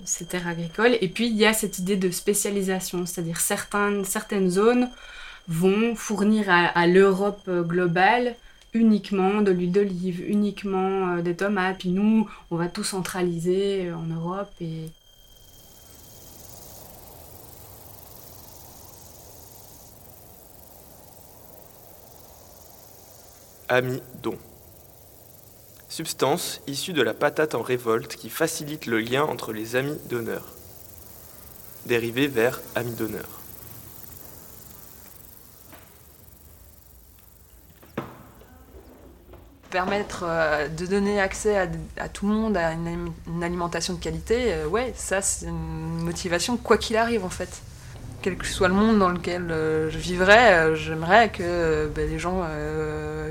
ces 0.04 0.26
terres 0.26 0.46
agricoles. 0.46 0.96
Et 1.00 1.08
puis 1.08 1.26
il 1.26 1.34
y 1.34 1.44
a 1.44 1.54
cette 1.54 1.80
idée 1.80 1.96
de 1.96 2.12
spécialisation, 2.12 3.04
c'est-à-dire 3.04 3.40
certaines, 3.40 4.04
certaines 4.04 4.48
zones 4.48 4.88
vont 5.48 5.96
fournir 5.96 6.46
à, 6.48 6.86
l'Europe 6.86 7.50
globale 7.50 8.36
uniquement 8.74 9.42
de 9.42 9.50
l'huile 9.50 9.72
d'olive, 9.72 10.28
uniquement 10.28 11.16
euh, 11.16 11.22
des 11.22 11.36
tomates, 11.36 11.78
puis 11.78 11.90
nous, 11.90 12.28
on 12.50 12.56
va 12.56 12.68
tout 12.68 12.84
centraliser 12.84 13.88
euh, 13.88 13.96
en 13.96 14.04
Europe 14.04 14.50
et... 14.60 14.88
Amidon. 23.68 24.36
Substance 25.88 26.60
issue 26.66 26.92
de 26.92 27.02
la 27.02 27.14
patate 27.14 27.54
en 27.54 27.62
révolte 27.62 28.16
qui 28.16 28.28
facilite 28.28 28.86
le 28.86 28.98
lien 28.98 29.24
entre 29.24 29.52
les 29.52 29.76
amis 29.76 29.96
d'honneur. 30.10 30.54
Dérivé 31.86 32.28
vers 32.28 32.60
amis 32.74 32.94
d'honneur. 32.94 33.41
Permettre 39.72 40.24
euh, 40.28 40.68
de 40.68 40.86
donner 40.86 41.18
accès 41.18 41.56
à, 41.96 42.08
tout 42.08 42.28
le 42.28 42.34
monde 42.34 42.56
à 42.56 42.72
une, 42.72 43.42
alimentation 43.42 43.94
de 43.94 43.98
qualité, 43.98 44.52
euh, 44.52 44.66
ouais, 44.66 44.92
ça 44.94 45.22
c'est 45.22 45.46
une 45.46 46.02
motivation 46.04 46.56
quoi 46.56 46.78
qu'il 46.78 46.96
arrive 46.96 47.24
en 47.24 47.30
fait. 47.30 47.62
Quel 48.20 48.36
que 48.36 48.46
soit 48.46 48.68
le 48.68 48.74
monde 48.74 49.00
dans 49.00 49.08
lequel 49.08 49.50
euh, 49.50 49.90
je 49.90 49.98
vivrais, 49.98 50.76
j'aimerais 50.76 51.30
que 51.30 51.90
ben, 51.92 52.08
les 52.08 52.20
gens 52.20 52.46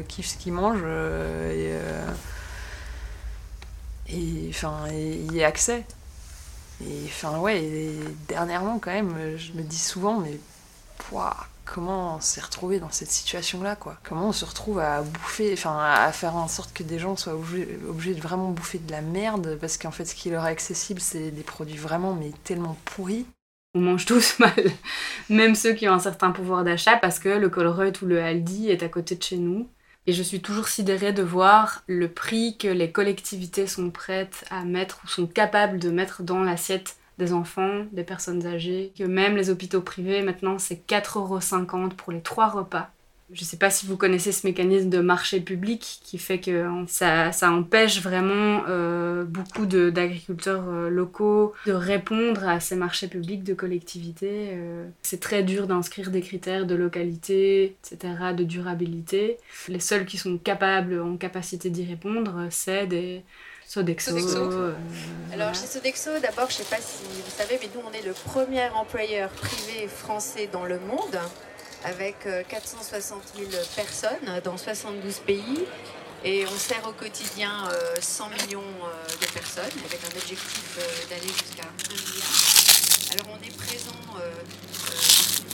kiffent 0.09 0.27
ce 0.27 0.37
qu'ils 0.37 0.51
mangent 0.51 0.83
et, 0.83 1.71
et 4.09 4.47
enfin 4.49 4.87
y 4.91 5.39
aient 5.39 5.45
accès. 5.45 5.85
Et 6.83 7.03
enfin 7.05 7.37
ouais, 7.37 7.63
et 7.63 7.99
dernièrement 8.27 8.79
quand 8.79 8.91
même, 8.91 9.15
je 9.37 9.53
me 9.53 9.61
dis 9.61 9.77
souvent 9.77 10.19
mais 10.19 10.37
pouah, 10.97 11.37
comment 11.73 12.17
on 12.17 12.19
s'est 12.21 12.41
retrouvé 12.41 12.79
dans 12.79 12.91
cette 12.91 13.11
situation-là, 13.11 13.75
quoi. 13.75 13.97
Comment 14.03 14.29
on 14.29 14.33
se 14.33 14.45
retrouve 14.45 14.79
à 14.79 15.01
bouffer, 15.01 15.53
enfin, 15.53 15.77
à 15.79 16.11
faire 16.11 16.35
en 16.35 16.47
sorte 16.47 16.73
que 16.73 16.83
des 16.83 16.99
gens 16.99 17.15
soient 17.15 17.33
obligés, 17.33 18.13
de 18.13 18.21
vraiment 18.21 18.49
bouffer 18.49 18.79
de 18.79 18.91
la 18.91 19.01
merde, 19.01 19.57
parce 19.59 19.77
qu'en 19.77 19.91
fait, 19.91 20.05
ce 20.05 20.15
qui 20.15 20.29
leur 20.29 20.45
est 20.45 20.51
accessible, 20.51 20.99
c'est 20.99 21.31
des 21.31 21.43
produits 21.43 21.77
vraiment, 21.77 22.13
mais 22.13 22.31
tellement 22.43 22.77
pourris. 22.85 23.25
On 23.73 23.79
mange 23.79 24.05
tous 24.05 24.37
mal, 24.39 24.53
même 25.29 25.55
ceux 25.55 25.73
qui 25.73 25.87
ont 25.87 25.93
un 25.93 25.99
certain 25.99 26.31
pouvoir 26.31 26.65
d'achat, 26.65 26.97
parce 26.97 27.19
que 27.19 27.29
le 27.29 27.49
Colruyt 27.49 28.01
ou 28.01 28.05
le 28.05 28.21
Aldi 28.21 28.69
est 28.69 28.83
à 28.83 28.89
côté 28.89 29.15
de 29.15 29.23
chez 29.23 29.37
nous. 29.37 29.69
Et 30.07 30.13
je 30.13 30.23
suis 30.23 30.41
toujours 30.41 30.67
sidérée 30.67 31.13
de 31.13 31.21
voir 31.21 31.83
le 31.87 32.09
prix 32.09 32.57
que 32.57 32.67
les 32.67 32.91
collectivités 32.91 33.67
sont 33.67 33.91
prêtes 33.91 34.45
à 34.49 34.65
mettre 34.65 34.99
ou 35.03 35.07
sont 35.07 35.27
capables 35.27 35.77
de 35.77 35.91
mettre 35.91 36.23
dans 36.23 36.43
l'assiette 36.43 36.97
des 37.21 37.33
enfants, 37.33 37.85
des 37.91 38.03
personnes 38.03 38.45
âgées, 38.47 38.91
que 38.97 39.03
même 39.03 39.37
les 39.37 39.51
hôpitaux 39.51 39.81
privés, 39.81 40.23
maintenant, 40.23 40.57
c'est 40.57 40.87
4,50€ 40.87 41.91
pour 41.91 42.11
les 42.11 42.21
trois 42.21 42.49
repas. 42.49 42.89
Je 43.31 43.43
ne 43.43 43.45
sais 43.45 43.57
pas 43.57 43.69
si 43.69 43.85
vous 43.85 43.95
connaissez 43.95 44.33
ce 44.33 44.45
mécanisme 44.45 44.89
de 44.89 44.99
marché 44.99 45.39
public 45.39 46.01
qui 46.03 46.17
fait 46.17 46.39
que 46.39 46.67
ça, 46.87 47.31
ça 47.31 47.49
empêche 47.49 48.01
vraiment 48.01 48.63
euh, 48.67 49.23
beaucoup 49.23 49.65
d'agriculteurs 49.65 50.65
euh, 50.67 50.89
locaux 50.89 51.53
de 51.65 51.71
répondre 51.71 52.45
à 52.45 52.59
ces 52.59 52.75
marchés 52.75 53.07
publics 53.07 53.45
de 53.45 53.53
collectivités. 53.53 54.49
Euh. 54.51 54.85
C'est 55.01 55.21
très 55.21 55.43
dur 55.43 55.67
d'inscrire 55.67 56.11
des 56.11 56.19
critères 56.19 56.65
de 56.65 56.75
localité, 56.75 57.77
etc., 57.85 58.33
de 58.35 58.43
durabilité. 58.43 59.37
Les 59.69 59.79
seuls 59.79 60.05
qui 60.05 60.17
sont 60.17 60.37
capables, 60.37 60.99
en 60.99 61.15
capacité 61.15 61.69
d'y 61.69 61.85
répondre, 61.85 62.47
c'est 62.49 62.85
des, 62.85 63.23
Sodexo. 63.71 64.11
Sodexo. 64.11 64.51
Euh, 64.51 64.73
Alors 65.31 65.55
chez 65.55 65.65
Sodexo, 65.65 66.19
d'abord, 66.19 66.49
je 66.49 66.59
ne 66.59 66.63
sais 66.63 66.75
pas 66.75 66.81
si 66.81 67.05
vous 67.05 67.31
savez, 67.31 67.57
mais 67.61 67.69
nous, 67.73 67.81
on 67.87 67.93
est 67.93 68.05
le 68.05 68.11
premier 68.11 68.67
employeur 68.71 69.29
privé 69.29 69.87
français 69.87 70.49
dans 70.51 70.65
le 70.65 70.77
monde, 70.77 71.17
avec 71.85 72.27
460 72.49 73.21
euh, 73.39 73.49
000 73.49 73.63
personnes 73.77 74.41
dans 74.43 74.57
72 74.57 75.19
pays. 75.19 75.65
Et 76.25 76.45
on 76.47 76.57
sert 76.57 76.85
au 76.85 76.91
quotidien 76.91 77.49
100 78.01 78.25
euh, 78.25 78.43
millions 78.43 78.73
de 79.21 79.25
personnes, 79.27 79.79
avec 79.85 80.01
un 80.03 80.17
objectif 80.17 80.77
d'aller 81.09 81.31
jusqu'à 81.31 81.63
1 81.63 81.93
milliard. 81.93 83.13
Alors 83.13 83.39
on 83.39 83.41
est 83.41 83.55
présent, 83.55 84.01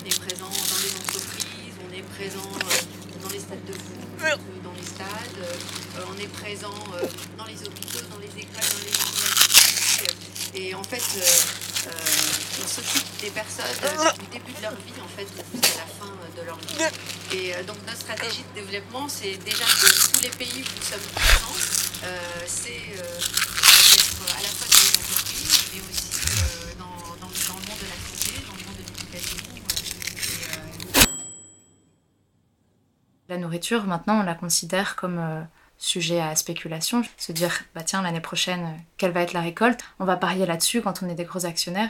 on 0.02 0.06
est 0.08 0.20
présent 0.20 0.50
dans 0.50 0.82
les 0.82 0.96
entreprises, 1.06 1.76
on 1.88 1.94
est 1.94 2.02
présent 2.18 3.07
dans 3.28 3.34
les 3.34 3.40
stades 3.40 3.66
de 3.66 3.74
foot, 3.74 4.40
dans 4.64 4.72
les 4.72 4.86
stades, 4.86 5.40
euh, 5.42 6.02
on 6.08 6.18
est 6.18 6.28
présent 6.28 6.74
euh, 6.94 7.06
dans 7.38 7.46
les 7.46 7.60
hôpitaux, 7.62 8.00
dans 8.10 8.20
les 8.20 8.32
écoles, 8.42 8.64
dans 8.72 8.84
les 8.88 8.94
universités. 8.96 10.16
Et 10.56 10.74
en 10.74 10.84
fait, 10.84 11.04
euh, 11.18 11.92
on 12.64 12.68
s'occupe 12.68 13.04
des 13.22 13.32
personnes 13.32 13.66
du 14.20 14.28
début 14.28 14.54
de 14.54 14.62
leur 14.62 14.72
vie 14.72 15.02
en 15.04 15.08
fait 15.10 15.28
jusqu'à 15.54 15.80
la 15.80 15.88
fin 16.00 16.14
de 16.38 16.42
leur 16.46 16.58
vie. 16.58 17.36
Et 17.36 17.64
donc 17.64 17.78
notre 17.86 18.00
stratégie 18.00 18.44
de 18.56 18.62
développement, 18.62 19.10
c'est 19.10 19.36
déjà 19.44 19.66
de 19.66 19.90
tous 19.92 20.22
les 20.24 20.30
pays 20.30 20.64
où 20.64 20.70
nous 20.78 20.86
sommes 20.88 21.08
présents, 21.14 21.60
c'est 22.46 22.96
d'être 22.96 24.24
à 24.38 24.42
la 24.42 24.50
fois 24.56 24.68
dans 24.72 24.80
les 24.80 24.96
entreprises, 25.04 25.68
mais 25.74 25.82
aussi 25.82 26.08
dans, 26.80 26.86
dans, 27.20 27.28
dans, 27.28 27.60
le 27.60 27.66
monde 27.68 27.80
de 27.82 27.88
la 27.92 28.00
santé, 28.00 28.32
dans 28.48 28.56
le 28.56 28.64
monde 28.64 28.78
de 28.78 28.84
l'éducation. 28.88 29.48
La 33.30 33.38
nourriture, 33.38 33.84
maintenant, 33.86 34.22
on 34.22 34.24
la 34.24 34.36
considère 34.36 34.96
comme 34.96 35.20
euh, 35.20 35.42
sujet 35.78 36.22
à 36.22 36.34
spéculation. 36.36 37.02
Se 37.18 37.34
dire, 37.34 37.64
bah 37.76 37.84
tiens, 37.84 38.02
l'année 38.02 38.22
prochaine, 38.22 38.64
euh, 38.64 38.82
quelle 38.96 39.12
va 39.12 39.22
être 39.22 39.34
la 39.34 39.42
récolte? 39.42 39.84
On 40.00 40.06
va 40.06 40.16
parier 40.16 40.46
là-dessus 40.46 40.82
quand 40.82 41.04
on 41.04 41.10
est 41.10 41.16
des 41.16 41.26
gros 41.26 41.46
actionnaires. 41.46 41.90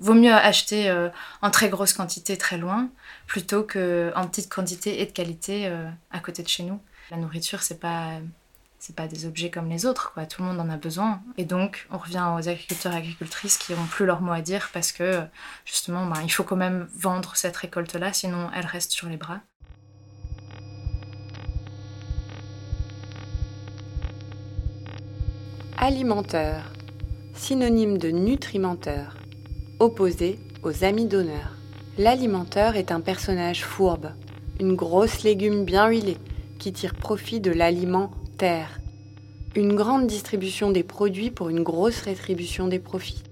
Vaut 0.00 0.14
mieux 0.14 0.34
acheter 0.34 0.88
euh, 0.90 1.10
en 1.42 1.50
très 1.50 1.68
grosse 1.68 1.92
quantité 1.92 2.36
très 2.36 2.58
loin 2.58 2.88
plutôt 3.26 3.62
qu'en 3.62 4.26
petite 4.26 4.52
quantité 4.52 5.00
et 5.00 5.06
de 5.06 5.12
qualité 5.12 5.72
à 6.10 6.20
côté 6.20 6.42
de 6.42 6.48
chez 6.48 6.64
nous. 6.64 6.80
La 7.10 7.16
nourriture, 7.16 7.62
c'est 7.62 7.80
pas 7.80 8.12
c'est 8.80 8.94
pas 8.94 9.08
des 9.08 9.26
objets 9.26 9.50
comme 9.50 9.68
les 9.68 9.86
autres, 9.86 10.12
quoi. 10.12 10.24
Tout 10.24 10.42
le 10.42 10.48
monde 10.48 10.60
en 10.60 10.70
a 10.70 10.76
besoin. 10.76 11.20
Et 11.36 11.44
donc, 11.44 11.88
on 11.90 11.98
revient 11.98 12.24
aux 12.36 12.48
agriculteurs 12.48 12.92
et 12.92 12.98
agricultrices 12.98 13.58
qui 13.58 13.72
n'ont 13.72 13.86
plus 13.86 14.06
leur 14.06 14.20
mot 14.20 14.32
à 14.32 14.40
dire 14.40 14.70
parce 14.72 14.92
que, 14.92 15.20
justement, 15.64 16.06
bah, 16.06 16.20
il 16.22 16.30
faut 16.30 16.44
quand 16.44 16.56
même 16.56 16.88
vendre 16.94 17.34
cette 17.34 17.56
récolte-là, 17.56 18.12
sinon 18.12 18.50
elle 18.54 18.66
reste 18.66 18.92
sur 18.92 19.08
les 19.08 19.16
bras. 19.16 19.40
Alimenteur, 25.80 26.72
synonyme 27.34 27.98
de 27.98 28.08
nutrimenteur, 28.08 29.16
opposé 29.78 30.40
aux 30.64 30.82
amis 30.82 31.06
d'honneur. 31.06 31.54
L'alimenteur 31.98 32.74
est 32.74 32.90
un 32.90 33.00
personnage 33.00 33.64
fourbe, 33.64 34.08
une 34.58 34.74
grosse 34.74 35.22
légume 35.22 35.64
bien 35.64 35.86
huilée 35.86 36.16
qui 36.58 36.72
tire 36.72 36.96
profit 36.96 37.38
de 37.38 37.52
l'aliment 37.52 38.10
terre. 38.38 38.80
Une 39.54 39.76
grande 39.76 40.08
distribution 40.08 40.72
des 40.72 40.82
produits 40.82 41.30
pour 41.30 41.48
une 41.48 41.62
grosse 41.62 42.00
rétribution 42.00 42.66
des 42.66 42.80
profits. 42.80 43.22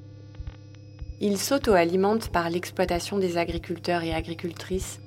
Il 1.20 1.38
s'auto-alimente 1.38 2.28
par 2.28 2.48
l'exploitation 2.48 3.18
des 3.18 3.38
agriculteurs 3.38 4.04
et 4.04 4.14
agricultrices, 4.14 5.00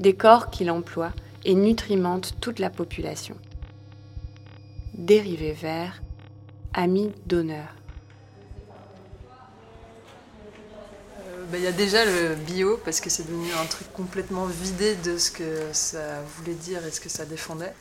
des 0.00 0.14
corps 0.14 0.48
qu'il 0.48 0.70
emploie 0.70 1.12
et 1.44 1.54
nutrimente 1.54 2.36
toute 2.40 2.58
la 2.58 2.70
population. 2.70 3.36
Dérivé 4.94 5.52
vert, 5.52 6.00
ami 6.74 7.12
d'honneur. 7.26 7.68
Euh, 11.20 11.44
bah, 11.50 11.58
Il 11.58 11.64
y 11.64 11.66
a 11.66 11.72
déjà 11.72 12.04
le 12.04 12.34
bio, 12.34 12.80
parce 12.84 13.00
que 13.00 13.10
c'est 13.10 13.26
devenu 13.26 13.52
un 13.52 13.66
truc 13.66 13.92
complètement 13.92 14.46
vidé 14.46 14.94
de 14.96 15.18
ce 15.18 15.30
que 15.30 15.72
ça 15.72 16.22
voulait 16.36 16.54
dire 16.54 16.84
et 16.86 16.90
ce 16.90 17.00
que 17.00 17.08
ça 17.08 17.24
défendait. 17.24 17.72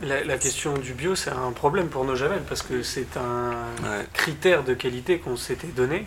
La, 0.00 0.38
question 0.38 0.78
du 0.78 0.94
bio, 0.94 1.16
c'est 1.16 1.30
un 1.30 1.50
problème 1.50 1.88
pour 1.88 2.04
nos 2.04 2.14
Javel, 2.14 2.42
parce 2.48 2.62
que 2.62 2.84
c'est 2.84 3.16
un 3.16 4.04
critère 4.12 4.62
de 4.62 4.72
qualité 4.74 5.18
qu'on 5.18 5.36
s'était 5.36 5.66
donné 5.66 6.06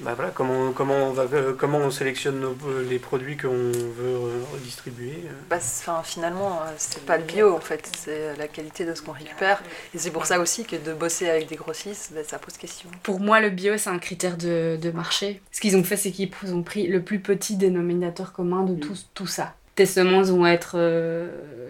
bah 0.00 0.14
voilà, 0.14 0.30
comment, 0.30 0.70
comment, 0.72 1.08
on 1.08 1.12
va, 1.12 1.24
euh, 1.32 1.52
comment 1.58 1.78
on 1.78 1.90
sélectionne 1.90 2.44
euh, 2.44 2.88
les 2.88 3.00
produits 3.00 3.36
qu'on 3.36 3.48
veut 3.48 4.16
redistribuer 4.52 5.24
euh 5.26 5.32
bah, 5.50 5.58
Finalement, 6.04 6.60
c'est 6.76 7.04
pas 7.04 7.18
le 7.18 7.24
bio 7.24 7.54
en 7.54 7.60
fait, 7.60 7.90
c'est 7.96 8.36
la 8.36 8.46
qualité 8.46 8.84
de 8.84 8.94
ce 8.94 9.02
qu'on 9.02 9.12
récupère. 9.12 9.62
Et 9.94 9.98
c'est 9.98 10.12
pour 10.12 10.26
ça 10.26 10.38
aussi 10.38 10.64
que 10.64 10.76
de 10.76 10.92
bosser 10.92 11.28
avec 11.28 11.48
des 11.48 11.56
grossistes, 11.56 12.12
bah, 12.14 12.20
ça 12.24 12.38
pose 12.38 12.56
question. 12.56 12.88
Pour 13.02 13.18
moi, 13.18 13.40
le 13.40 13.50
bio, 13.50 13.76
c'est 13.76 13.90
un 13.90 13.98
critère 13.98 14.36
de, 14.36 14.78
de 14.80 14.90
marché. 14.90 15.40
Ce 15.50 15.60
qu'ils 15.60 15.76
ont 15.76 15.82
fait, 15.82 15.96
c'est 15.96 16.12
qu'ils 16.12 16.30
ont 16.54 16.62
pris 16.62 16.86
le 16.86 17.02
plus 17.02 17.18
petit 17.18 17.56
dénominateur 17.56 18.32
commun 18.32 18.62
de 18.62 18.76
tout, 18.76 18.96
tout 19.14 19.26
ça. 19.26 19.54
Tes 19.74 19.86
semences 19.86 20.28
vont 20.28 20.46
être 20.46 20.76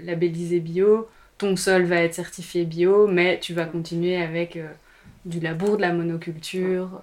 labellisées 0.02 0.60
bio, 0.60 1.08
ton 1.36 1.56
sol 1.56 1.84
va 1.84 1.96
être 1.96 2.14
certifié 2.14 2.64
bio, 2.64 3.06
mais 3.06 3.38
tu 3.40 3.54
vas 3.54 3.64
continuer 3.64 4.20
avec 4.20 4.58
du 5.24 5.40
labour, 5.40 5.76
de 5.76 5.82
la 5.82 5.92
monoculture. 5.92 7.02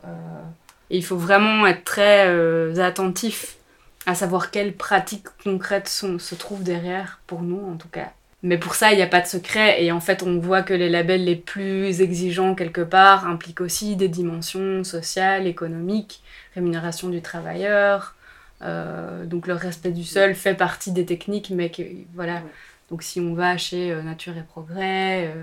Et 0.90 0.98
il 0.98 1.04
faut 1.04 1.18
vraiment 1.18 1.66
être 1.66 1.84
très 1.84 2.28
euh, 2.28 2.76
attentif 2.78 3.58
à 4.06 4.14
savoir 4.14 4.52
quelles 4.52 4.74
pratiques 4.74 5.28
concrètes 5.44 5.88
sont, 5.88 6.20
se 6.20 6.36
trouvent 6.36 6.64
derrière, 6.64 7.22
pour 7.26 7.42
nous 7.42 7.60
en 7.68 7.76
tout 7.76 7.88
cas. 7.88 8.12
Mais 8.44 8.60
pour 8.60 8.76
ça, 8.76 8.92
il 8.92 8.98
n'y 8.98 9.02
a 9.02 9.08
pas 9.08 9.22
de 9.22 9.26
secret. 9.26 9.84
Et 9.84 9.92
en 9.92 10.00
fait, 10.00 10.22
on 10.22 10.38
voit 10.38 10.62
que 10.62 10.76
les 10.76 10.90
labels 10.90 11.24
les 11.24 11.36
plus 11.36 12.02
exigeants, 12.02 12.54
quelque 12.54 12.82
part, 12.82 13.28
impliquent 13.28 13.62
aussi 13.62 13.96
des 13.96 14.08
dimensions 14.08 14.84
sociales, 14.84 15.48
économiques, 15.48 16.22
rémunération 16.54 17.10
du 17.10 17.24
travailleur. 17.24 18.16
Euh, 18.62 19.26
donc 19.26 19.48
le 19.48 19.56
respect 19.56 19.90
du 19.90 20.04
sol 20.04 20.36
fait 20.36 20.54
partie 20.54 20.92
des 20.92 21.06
techniques, 21.06 21.50
mais 21.50 21.72
que, 21.72 21.82
voilà. 22.14 22.44
Donc 22.92 23.02
si 23.02 23.20
on 23.20 23.34
va 23.34 23.58
chez 23.58 23.92
euh, 23.92 24.04
Nature 24.04 24.38
et 24.38 24.44
Progrès, 24.44 25.34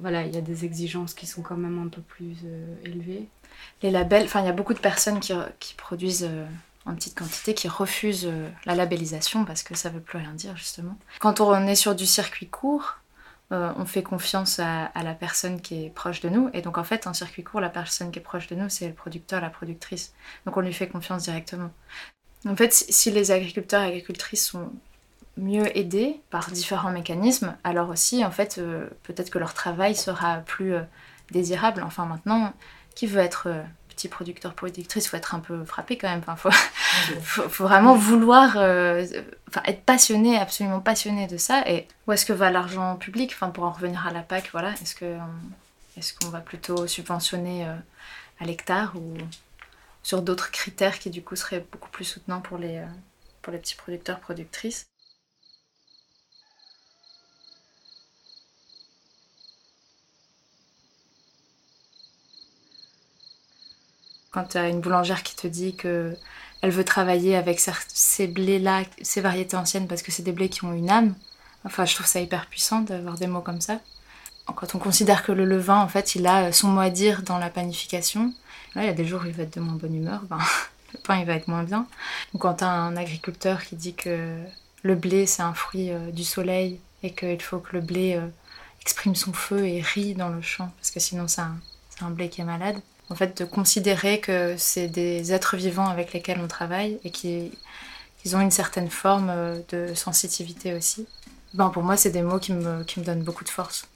voilà, 0.00 0.22
il 0.22 0.34
y 0.34 0.38
a 0.38 0.40
des 0.40 0.64
exigences 0.64 1.12
qui 1.12 1.26
sont 1.26 1.42
quand 1.42 1.56
même 1.56 1.82
un 1.84 1.88
peu 1.88 2.00
plus 2.00 2.36
élevées 2.82 3.26
les 3.82 3.90
labels, 3.90 4.24
enfin 4.24 4.40
il 4.40 4.46
y 4.46 4.48
a 4.48 4.52
beaucoup 4.52 4.74
de 4.74 4.78
personnes 4.78 5.20
qui, 5.20 5.34
produisent 5.76 6.28
euh, 6.28 6.46
en 6.86 6.94
petite 6.94 7.16
quantité 7.16 7.54
qui 7.54 7.68
refusent 7.68 8.26
euh, 8.26 8.48
la 8.66 8.74
labellisation 8.74 9.44
parce 9.44 9.62
que 9.62 9.74
ça 9.74 9.88
veut 9.88 10.00
plus 10.00 10.18
rien 10.18 10.32
dire 10.32 10.56
justement. 10.56 10.96
Quand 11.18 11.40
on 11.40 11.66
est 11.66 11.74
sur 11.74 11.94
du 11.94 12.06
circuit 12.06 12.48
court, 12.48 12.96
euh, 13.52 13.72
on 13.76 13.84
fait 13.84 14.02
confiance 14.02 14.60
à, 14.60 14.90
la 15.02 15.14
personne 15.14 15.60
qui 15.60 15.86
est 15.86 15.90
proche 15.90 16.20
de 16.20 16.28
nous. 16.28 16.50
Et 16.52 16.62
donc 16.62 16.78
en 16.78 16.84
fait, 16.84 17.06
en 17.06 17.14
circuit 17.14 17.42
court, 17.42 17.60
la 17.60 17.70
personne 17.70 18.10
qui 18.10 18.18
est 18.18 18.22
proche 18.22 18.46
de 18.46 18.54
nous, 18.54 18.68
c'est 18.68 18.86
le 18.86 18.94
producteur, 18.94 19.40
la 19.40 19.50
productrice. 19.50 20.12
Donc 20.46 20.56
on 20.56 20.60
lui 20.60 20.72
fait 20.72 20.88
confiance 20.88 21.24
directement. 21.24 21.70
En 22.46 22.56
fait, 22.56 22.72
si 22.72 23.10
les 23.10 23.32
agriculteurs 23.32 23.82
et 23.82 23.86
agricultrices 23.86 24.46
sont 24.46 24.70
mieux 25.36 25.76
aidés 25.76 26.20
par 26.30 26.50
différents 26.50 26.90
mécanismes, 26.90 27.56
alors 27.64 27.90
aussi, 27.90 28.24
en 28.24 28.30
fait, 28.30 28.60
peut-être 29.02 29.30
que 29.30 29.38
leur 29.38 29.52
travail 29.52 29.94
sera 29.94 30.38
plus 30.38 30.74
désirable. 31.30 31.82
Enfin, 31.82 32.06
maintenant, 32.06 32.54
qui 32.94 33.06
veut 33.06 33.20
être 33.20 33.48
petit 33.88 34.08
producteur, 34.08 34.54
productrice, 34.54 35.04
il 35.04 35.08
faut 35.08 35.16
être 35.16 35.34
un 35.34 35.40
peu 35.40 35.64
frappé 35.64 35.98
quand 35.98 36.08
même. 36.08 36.22
Enfin, 36.26 36.36
faut, 36.36 37.42
faut, 37.48 37.64
vraiment 37.64 37.94
vouloir 37.94 38.50
enfin, 38.50 39.62
être 39.66 39.82
passionné, 39.82 40.38
absolument 40.38 40.80
passionné 40.80 41.26
de 41.26 41.36
ça. 41.36 41.62
Et 41.66 41.86
où 42.06 42.12
est-ce 42.12 42.24
que 42.24 42.32
va 42.32 42.50
l'argent 42.50 42.96
public? 42.96 43.32
Enfin, 43.34 43.50
Pour 43.50 43.64
en 43.64 43.70
revenir 43.70 44.06
à 44.06 44.12
la 44.12 44.22
PAC, 44.22 44.50
voilà, 44.52 44.72
est-ce 44.82 44.94
que 44.94 45.16
est-ce 45.96 46.14
qu'on 46.14 46.30
va 46.30 46.40
plutôt 46.40 46.86
subventionner 46.86 47.66
euh, 47.66 47.74
à 48.40 48.44
l'hectare 48.44 48.96
ou 48.96 49.16
sur 50.02 50.22
d'autres 50.22 50.50
critères 50.50 50.98
qui 50.98 51.10
du 51.10 51.22
coup 51.22 51.36
seraient 51.36 51.64
beaucoup 51.72 51.90
plus 51.90 52.04
soutenants 52.04 52.40
pour 52.40 52.58
les, 52.58 52.78
euh, 52.78 52.86
pour 53.42 53.52
les 53.52 53.58
petits 53.58 53.76
producteurs, 53.76 54.20
productrices? 54.20 54.86
Quand 64.32 64.44
tu 64.44 64.58
as 64.58 64.68
une 64.68 64.80
boulangère 64.80 65.24
qui 65.24 65.34
te 65.34 65.48
dit 65.48 65.74
que 65.74 66.16
elle 66.62 66.70
veut 66.70 66.84
travailler 66.84 67.34
avec 67.36 67.58
ces 67.58 68.28
blés-là, 68.28 68.84
ces 69.02 69.20
variétés 69.20 69.56
anciennes, 69.56 69.88
parce 69.88 70.02
que 70.02 70.12
c'est 70.12 70.22
des 70.22 70.32
blés 70.32 70.48
qui 70.48 70.64
ont 70.64 70.72
une 70.72 70.90
âme. 70.90 71.14
Enfin, 71.64 71.84
je 71.84 71.94
trouve 71.94 72.06
ça 72.06 72.20
hyper 72.20 72.46
puissant 72.46 72.80
d'avoir 72.82 73.16
des 73.16 73.26
mots 73.26 73.40
comme 73.40 73.60
ça. 73.60 73.80
Quand 74.46 74.74
on 74.74 74.78
considère 74.78 75.24
que 75.24 75.32
le 75.32 75.44
levain, 75.44 75.78
en 75.80 75.88
fait, 75.88 76.14
il 76.14 76.26
a 76.26 76.52
son 76.52 76.68
mot 76.68 76.80
à 76.80 76.90
dire 76.90 77.22
dans 77.22 77.38
la 77.38 77.50
panification, 77.50 78.32
là, 78.74 78.82
il 78.82 78.86
y 78.86 78.90
a 78.90 78.94
des 78.94 79.04
jours 79.04 79.22
où 79.22 79.26
il 79.26 79.32
va 79.32 79.44
être 79.44 79.54
de 79.54 79.60
moins 79.60 79.74
bonne 79.74 79.94
humeur, 79.94 80.22
ben, 80.28 80.38
le 80.94 81.00
pain, 81.00 81.18
il 81.18 81.26
va 81.26 81.34
être 81.34 81.48
moins 81.48 81.64
bien. 81.64 81.86
Donc, 82.32 82.42
quand 82.42 82.54
tu 82.54 82.64
as 82.64 82.70
un 82.70 82.96
agriculteur 82.96 83.64
qui 83.64 83.76
dit 83.76 83.94
que 83.94 84.38
le 84.82 84.94
blé, 84.94 85.26
c'est 85.26 85.42
un 85.42 85.54
fruit 85.54 85.90
euh, 85.90 86.10
du 86.10 86.24
soleil 86.24 86.80
et 87.02 87.12
qu'il 87.14 87.42
faut 87.42 87.58
que 87.58 87.74
le 87.74 87.80
blé 87.80 88.14
euh, 88.16 88.26
exprime 88.80 89.14
son 89.14 89.32
feu 89.32 89.66
et 89.66 89.80
rit 89.80 90.14
dans 90.14 90.28
le 90.28 90.42
champ, 90.42 90.70
parce 90.78 90.90
que 90.90 91.00
sinon, 91.00 91.26
c'est 91.26 91.40
un 91.40 92.10
blé 92.10 92.28
qui 92.28 92.40
est 92.40 92.44
malade, 92.44 92.80
en 93.10 93.16
fait, 93.16 93.38
de 93.38 93.44
considérer 93.44 94.20
que 94.20 94.54
c'est 94.56 94.86
des 94.86 95.32
êtres 95.32 95.56
vivants 95.56 95.88
avec 95.88 96.12
lesquels 96.12 96.40
on 96.40 96.46
travaille 96.46 96.98
et 97.04 97.10
qu'ils 97.10 97.50
ont 98.34 98.40
une 98.40 98.52
certaine 98.52 98.88
forme 98.88 99.30
euh, 99.30 99.60
de 99.70 99.94
sensitivité 99.94 100.72
aussi. 100.74 101.06
Ben, 101.52 101.70
pour 101.70 101.82
moi, 101.82 101.96
c'est 101.96 102.10
des 102.10 102.22
mots 102.22 102.38
qui 102.38 102.52
me, 102.52 102.84
qui 102.84 103.00
me 103.00 103.04
donnent 103.04 103.24
beaucoup 103.24 103.42
de 103.42 103.48
force. 103.48 103.88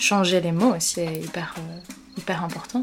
Changer 0.00 0.40
les 0.40 0.52
mots 0.52 0.74
aussi 0.74 1.00
est 1.00 1.20
hyper, 1.20 1.54
euh, 1.58 1.80
hyper 2.16 2.42
important. 2.42 2.82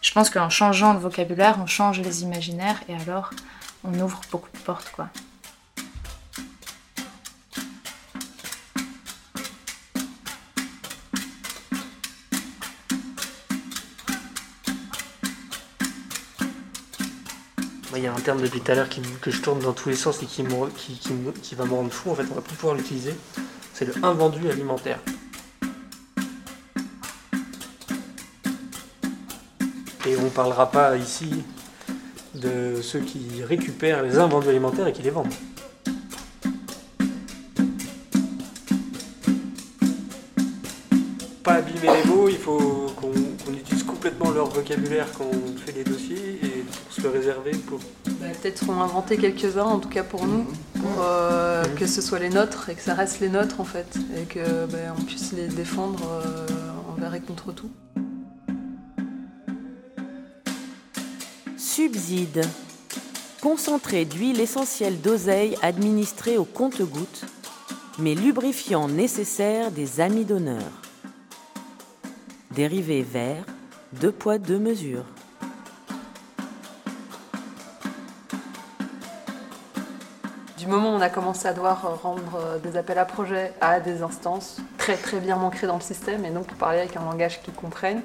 Je 0.00 0.12
pense 0.12 0.30
qu'en 0.30 0.48
changeant 0.48 0.94
le 0.94 0.98
vocabulaire, 1.00 1.58
on 1.60 1.66
change 1.66 2.00
les 2.00 2.22
imaginaires 2.22 2.82
et 2.88 2.94
alors 2.94 3.30
on 3.84 3.98
ouvre 4.00 4.22
beaucoup 4.30 4.50
de 4.52 4.58
portes, 4.58 4.90
quoi. 4.92 5.08
Un 18.16 18.20
terme 18.20 18.40
depuis 18.40 18.60
tout 18.60 18.70
à 18.70 18.74
l'heure 18.74 18.88
que 19.20 19.30
je 19.30 19.42
tourne 19.42 19.58
dans 19.58 19.72
tous 19.72 19.88
les 19.88 19.96
sens 19.96 20.22
et 20.22 20.26
qui, 20.26 20.44
qui, 21.42 21.54
va 21.54 21.64
me 21.64 21.72
rendre 21.72 21.90
fou. 21.90 22.10
En 22.10 22.14
fait, 22.14 22.24
on 22.30 22.34
va 22.34 22.40
plus 22.40 22.54
pouvoir 22.54 22.76
l'utiliser. 22.76 23.14
C'est 23.72 23.84
le 23.84 24.04
invendu 24.04 24.48
alimentaire. 24.48 25.00
Et 30.06 30.16
on 30.16 30.22
ne 30.22 30.28
parlera 30.28 30.70
pas 30.70 30.96
ici 30.96 31.42
de 32.34 32.80
ceux 32.82 33.00
qui 33.00 33.42
récupèrent 33.42 34.02
les 34.02 34.18
invendus 34.18 34.48
alimentaires 34.48 34.86
et 34.86 34.92
qui 34.92 35.02
les 35.02 35.10
vendent. 35.10 35.32
Pas 41.42 41.54
abîmer 41.54 41.88
les 42.02 42.10
mots, 42.10 42.28
il 42.28 42.36
faut 42.36 42.92
qu'on 42.96 43.52
utilise 43.52 43.82
complètement 43.82 44.30
leur 44.30 44.46
vocabulaire 44.46 45.06
quand 45.16 45.24
on 45.24 45.58
fait 45.58 45.72
les 45.72 45.84
dossiers 45.84 46.38
et 46.42 46.64
se 46.90 47.02
le 47.02 47.08
réserver 47.08 47.52
pour. 47.52 47.80
Bah, 48.20 48.26
Peut-être 48.40 48.68
en 48.70 48.80
inventer 48.80 49.16
quelques-uns, 49.16 49.64
en 49.64 49.78
tout 49.78 49.88
cas 49.88 50.02
pour 50.02 50.26
nous, 50.26 50.44
pour 50.74 51.02
euh, 51.02 51.64
que 51.76 51.86
ce 51.86 52.00
soit 52.00 52.18
les 52.18 52.30
nôtres 52.30 52.68
et 52.68 52.74
que 52.74 52.82
ça 52.82 52.94
reste 52.94 53.20
les 53.20 53.28
nôtres 53.28 53.60
en 53.60 53.64
fait, 53.64 53.96
et 54.16 54.24
que 54.24 54.66
bah, 54.66 54.78
on 54.98 55.02
puisse 55.02 55.32
les 55.32 55.48
défendre 55.48 56.02
euh, 56.10 56.46
envers 56.92 57.14
et 57.14 57.20
contre 57.20 57.52
tout. 57.52 57.70
Subside. 61.56 62.42
Concentré 63.40 64.04
d'huile 64.04 64.40
essentielle 64.40 65.00
d'oseille 65.00 65.56
administré 65.60 66.38
au 66.38 66.44
compte-gouttes, 66.44 67.24
mais 67.98 68.14
lubrifiant 68.14 68.88
nécessaire 68.88 69.70
des 69.70 70.00
amis 70.00 70.24
d'honneur. 70.24 70.62
Dérivé 72.54 73.02
vert, 73.02 73.44
deux 74.00 74.12
poids, 74.12 74.38
deux 74.38 74.58
mesures. 74.58 75.04
Du 80.64 80.70
moment 80.70 80.94
où 80.94 80.96
on 80.96 81.00
a 81.02 81.10
commencé 81.10 81.46
à 81.46 81.52
devoir 81.52 82.00
rendre 82.02 82.38
euh, 82.38 82.58
des 82.58 82.78
appels 82.78 82.98
à 82.98 83.04
projets 83.04 83.52
à 83.60 83.80
des 83.80 84.02
instances 84.02 84.56
très 84.78 84.96
très 84.96 85.20
bien 85.20 85.36
ancrées 85.36 85.66
dans 85.66 85.74
le 85.74 85.82
système 85.82 86.24
et 86.24 86.30
donc 86.30 86.46
parler 86.54 86.78
avec 86.78 86.96
un 86.96 87.04
langage 87.04 87.42
qu'ils 87.42 87.52
comprennent, 87.52 88.00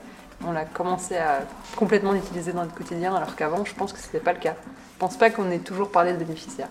on 0.46 0.54
a 0.58 0.66
commencé 0.66 1.16
à 1.16 1.40
complètement 1.78 2.12
l'utiliser 2.12 2.52
dans 2.52 2.64
notre 2.64 2.76
quotidien 2.76 3.16
alors 3.16 3.38
qu'avant 3.38 3.64
je 3.64 3.74
pense 3.74 3.94
que 3.94 4.00
ce 4.00 4.08
n'était 4.08 4.20
pas 4.20 4.34
le 4.34 4.40
cas. 4.40 4.56
Je 4.94 5.00
pense 5.00 5.16
pas 5.16 5.30
qu'on 5.30 5.50
ait 5.52 5.60
toujours 5.60 5.90
parlé 5.90 6.12
de 6.12 6.18
bénéficiaires. 6.18 6.68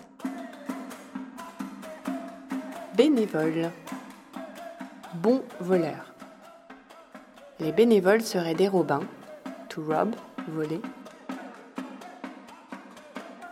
Bénévoles. 2.95 3.71
Bon 5.15 5.43
voleur. 5.59 6.13
Les 7.61 7.73
bénévoles 7.73 8.21
seraient 8.21 8.55
des 8.55 8.69
robins, 8.69 9.01
to 9.71 9.83
rob, 9.89 10.15
voler, 10.49 10.83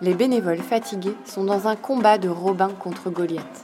les 0.00 0.14
bénévoles 0.14 0.59
fatigués 0.59 1.14
sont 1.24 1.44
dans 1.44 1.68
un 1.68 1.76
combat 1.76 2.18
de 2.18 2.28
Robin 2.28 2.68
contre 2.68 3.11
Goliath. 3.11 3.62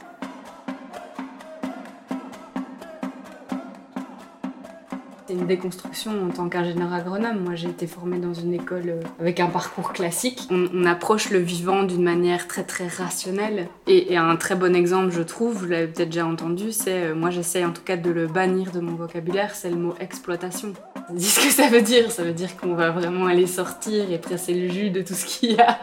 C'est 5.27 5.35
une 5.35 5.47
déconstruction 5.47 6.11
en 6.25 6.29
tant 6.29 6.49
qu'ingénieur 6.49 6.91
agronome. 6.91 7.39
Moi, 7.39 7.55
j'ai 7.55 7.69
été 7.69 7.87
formée 7.87 8.17
dans 8.17 8.33
une 8.33 8.53
école 8.53 8.89
euh, 8.89 9.01
avec 9.19 9.39
un 9.39 9.47
parcours 9.47 9.93
classique. 9.93 10.47
On, 10.51 10.85
approche 10.85 11.29
le 11.29 11.39
vivant 11.39 11.83
d'une 11.83 12.03
manière 12.03 12.47
très 12.47 12.63
très 12.63 12.87
rationnelle. 12.87 13.67
Et, 13.87 14.17
un 14.17 14.35
très 14.35 14.55
bon 14.55 14.75
exemple, 14.75 15.11
je 15.11 15.21
trouve, 15.21 15.55
vous 15.55 15.65
l'avez 15.65 15.87
peut-être 15.87 16.09
déjà 16.09 16.25
entendu, 16.25 16.71
c'est, 16.71 17.05
euh, 17.05 17.15
moi 17.15 17.29
j'essaye 17.29 17.63
en 17.63 17.71
tout 17.71 17.81
cas 17.83 17.95
de 17.95 18.11
le 18.11 18.27
bannir 18.27 18.71
de 18.71 18.79
mon 18.79 18.95
vocabulaire, 18.95 19.55
c'est 19.55 19.69
le 19.69 19.77
mot 19.77 19.95
exploitation. 19.99 20.73
Dis 21.09 21.29
ce 21.29 21.45
que 21.45 21.51
ça 21.51 21.67
veut 21.67 21.81
dire. 21.81 22.11
Ça 22.11 22.23
veut 22.23 22.33
dire 22.33 22.55
qu'on 22.57 22.75
va 22.75 22.91
vraiment 22.91 23.25
aller 23.25 23.47
sortir 23.47 24.11
et 24.11 24.17
presser 24.17 24.53
le 24.53 24.69
jus 24.69 24.89
de 24.89 25.01
tout 25.01 25.13
ce 25.13 25.25
qu'il 25.25 25.53
y 25.53 25.59
a 25.59 25.79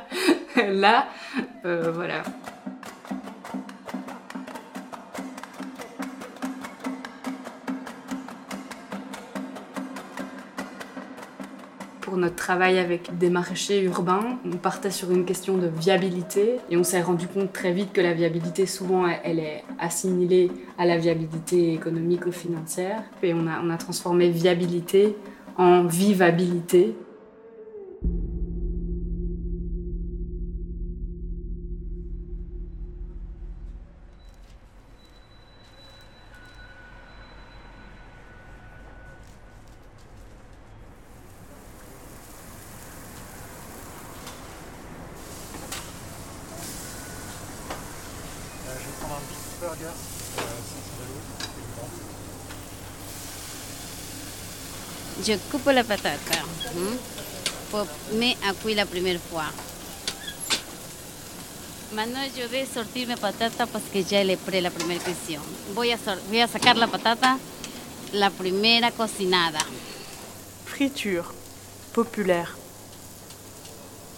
là, 0.57 1.07
euh, 1.65 1.93
voilà. 1.93 2.23
Pour 12.01 12.17
notre 12.17 12.35
travail 12.35 12.79
avec 12.79 13.17
des 13.19 13.31
maraîchers 13.31 13.85
urbains, 13.85 14.39
on 14.45 14.57
partait 14.57 14.91
sur 14.91 15.13
une 15.13 15.25
question 15.25 15.57
de 15.57 15.69
viabilité 15.69 16.57
et 16.69 16.77
on 16.77 16.83
s'est 16.83 17.03
rendu 17.03 17.29
compte 17.29 17.53
très 17.53 17.73
vite 17.73 17.93
que 17.93 18.01
la 18.01 18.15
viabilité, 18.15 18.67
souvent, 18.67 19.07
elle 19.07 19.39
est 19.39 19.63
assimilée 19.79 20.51
à 20.77 20.87
la 20.87 20.97
viabilité 20.97 21.75
économique 21.75 22.27
ou 22.27 22.33
financière. 22.33 23.05
Et 23.23 23.33
on 23.33 23.47
a 23.47 23.77
transformé 23.77 24.29
viabilité 24.31 25.15
en 25.57 25.85
vivabilité. 25.85 26.97
Je 55.31 55.37
coupe 55.49 55.67
la 55.67 55.85
patate. 55.85 56.19
Hein, 56.33 56.97
pour 57.71 57.87
mettre 58.15 58.41
à 58.49 58.53
cuire 58.53 58.79
la 58.79 58.85
première 58.85 59.21
fois. 59.21 59.45
Maintenant, 61.95 62.25
je 62.37 62.49
vais 62.49 62.67
sortir 62.67 63.07
mes 63.07 63.15
patates 63.15 63.57
parce 63.57 63.85
que 63.93 63.99
ya 64.13 64.25
le 64.25 64.35
pré 64.37 64.61
la 64.61 64.73
première 64.73 64.99
cuisson. 64.99 65.41
Voy 65.73 65.93
a, 65.93 65.99
voy 66.29 66.41
a 66.41 66.49
sacar 66.49 66.75
la 66.75 66.89
patata, 66.89 67.39
la 68.13 68.29
primera 68.31 68.91
cocinada. 68.91 69.61
Friture, 70.67 71.33
populaire. 71.93 72.57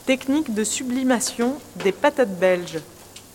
Technique 0.06 0.54
de 0.54 0.64
sublimation 0.64 1.58
des 1.76 1.92
patates 1.92 2.38
belges. 2.38 2.80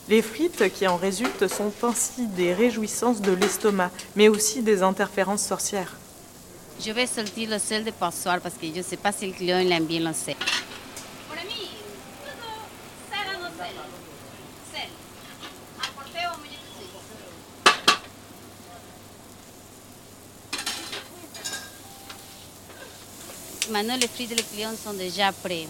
Les 0.09 0.23
frites 0.23 0.73
qui 0.73 0.87
en 0.87 0.97
résultent 0.97 1.47
sont 1.47 1.71
ainsi 1.83 2.25
des 2.25 2.55
réjouissances 2.55 3.21
de 3.21 3.33
l'estomac, 3.33 3.91
mais 4.15 4.29
aussi 4.29 4.63
des 4.63 4.81
interférences 4.81 5.45
sorcières. 5.45 5.96
Je 6.79 6.91
vais 6.91 7.07
sortir 7.07 7.49
le 7.49 7.59
sel 7.59 7.83
de 7.83 7.91
passoire 7.91 8.39
parce 8.39 8.55
que 8.55 8.67
je 8.67 8.77
ne 8.77 8.83
sais 8.83 8.97
pas 8.97 9.11
si 9.11 9.25
le 9.27 9.33
client 9.33 9.57
aime 9.59 9.85
bien 9.85 9.99
le 9.99 10.13
sel. 10.13 10.35
Maintenant, 23.69 23.97
les 23.97 24.07
frites 24.07 24.29
del 24.29 24.43
cliente 24.45 24.77
son 24.81 24.93
déjà 24.93 25.33
prêts. 25.33 25.67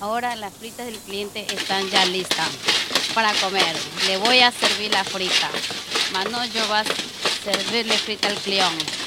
Ahora 0.00 0.34
las 0.36 0.54
fritas 0.54 0.86
del 0.86 0.98
cliente 1.00 1.44
están 1.52 1.86
ya 1.90 2.06
listas 2.06 2.48
para 3.14 3.32
comer. 3.34 3.76
Le 4.06 4.16
voy 4.16 4.40
a 4.40 4.50
servir 4.50 4.90
la 4.90 5.04
frita. 5.04 5.50
Maintenant, 6.12 6.44
yo 6.54 6.66
voy 6.68 6.78
a 6.78 6.84
servirle 7.44 7.98
frita 7.98 8.28
al 8.28 8.36
cliente. 8.36 8.99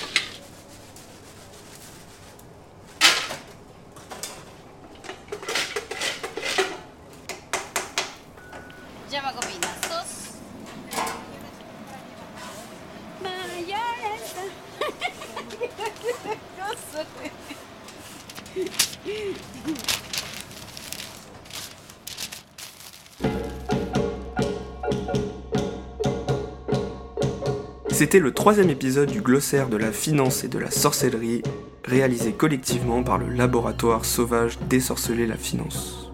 C'était 28.04 28.20
le 28.20 28.34
troisième 28.34 28.70
épisode 28.70 29.10
du 29.10 29.22
glossaire 29.22 29.70
de 29.70 29.78
la 29.78 29.94
finance 29.94 30.44
et 30.44 30.50
de 30.50 30.60
la 30.60 30.70
sorcellerie, 30.72 31.42
réalisé 31.86 32.34
collectivement 32.34 33.02
par 33.02 33.18
le 33.18 33.30
laboratoire 33.30 34.04
sauvage 34.04 34.60
désorceler 34.68 35.26
la 35.26 35.38
finance. 35.38 36.12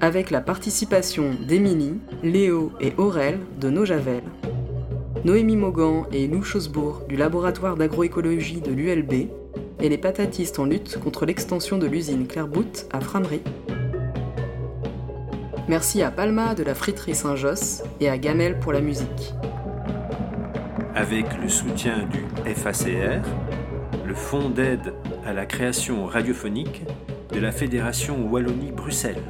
Avec 0.00 0.32
la 0.32 0.40
participation 0.40 1.36
d'Émilie, 1.46 2.00
Léo 2.24 2.72
et 2.80 2.92
Aurel 2.96 3.38
de 3.60 3.70
Nojavel, 3.70 4.24
Noémie 5.24 5.56
Mogan 5.56 6.06
et 6.10 6.26
Lou 6.26 6.42
Chosbourg 6.42 7.02
du 7.08 7.14
laboratoire 7.14 7.76
d'agroécologie 7.76 8.60
de 8.60 8.72
l'ULB, 8.72 9.12
et 9.12 9.88
les 9.88 9.98
patatistes 9.98 10.58
en 10.58 10.64
lutte 10.64 10.98
contre 10.98 11.24
l'extension 11.24 11.78
de 11.78 11.86
l'usine 11.86 12.26
Clairbout 12.26 12.88
à 12.92 13.00
Framery. 13.00 13.42
Merci 15.68 16.02
à 16.02 16.10
Palma 16.10 16.56
de 16.56 16.64
la 16.64 16.74
friterie 16.74 17.14
Saint-Josse 17.14 17.84
et 18.00 18.08
à 18.08 18.18
Gamel 18.18 18.58
pour 18.58 18.72
la 18.72 18.80
musique. 18.80 19.32
Avec 20.94 21.26
le 21.40 21.48
soutien 21.48 22.06
du 22.06 22.54
FACR, 22.54 23.22
le 24.06 24.14
Fonds 24.14 24.50
d'aide 24.50 24.92
à 25.24 25.32
la 25.32 25.46
création 25.46 26.04
radiophonique 26.04 26.82
de 27.32 27.40
la 27.40 27.50
Fédération 27.50 28.28
Wallonie-Bruxelles, 28.30 29.22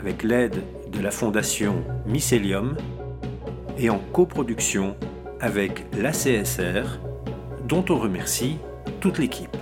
avec 0.00 0.22
l'aide 0.22 0.62
de 0.90 1.00
la 1.00 1.10
Fondation 1.10 1.84
Mycelium 2.06 2.76
et 3.76 3.90
en 3.90 3.98
coproduction 3.98 4.96
avec 5.40 5.84
l'ACSR, 5.92 7.00
dont 7.68 7.84
on 7.90 7.98
remercie 7.98 8.56
toute 9.00 9.18
l'équipe. 9.18 9.56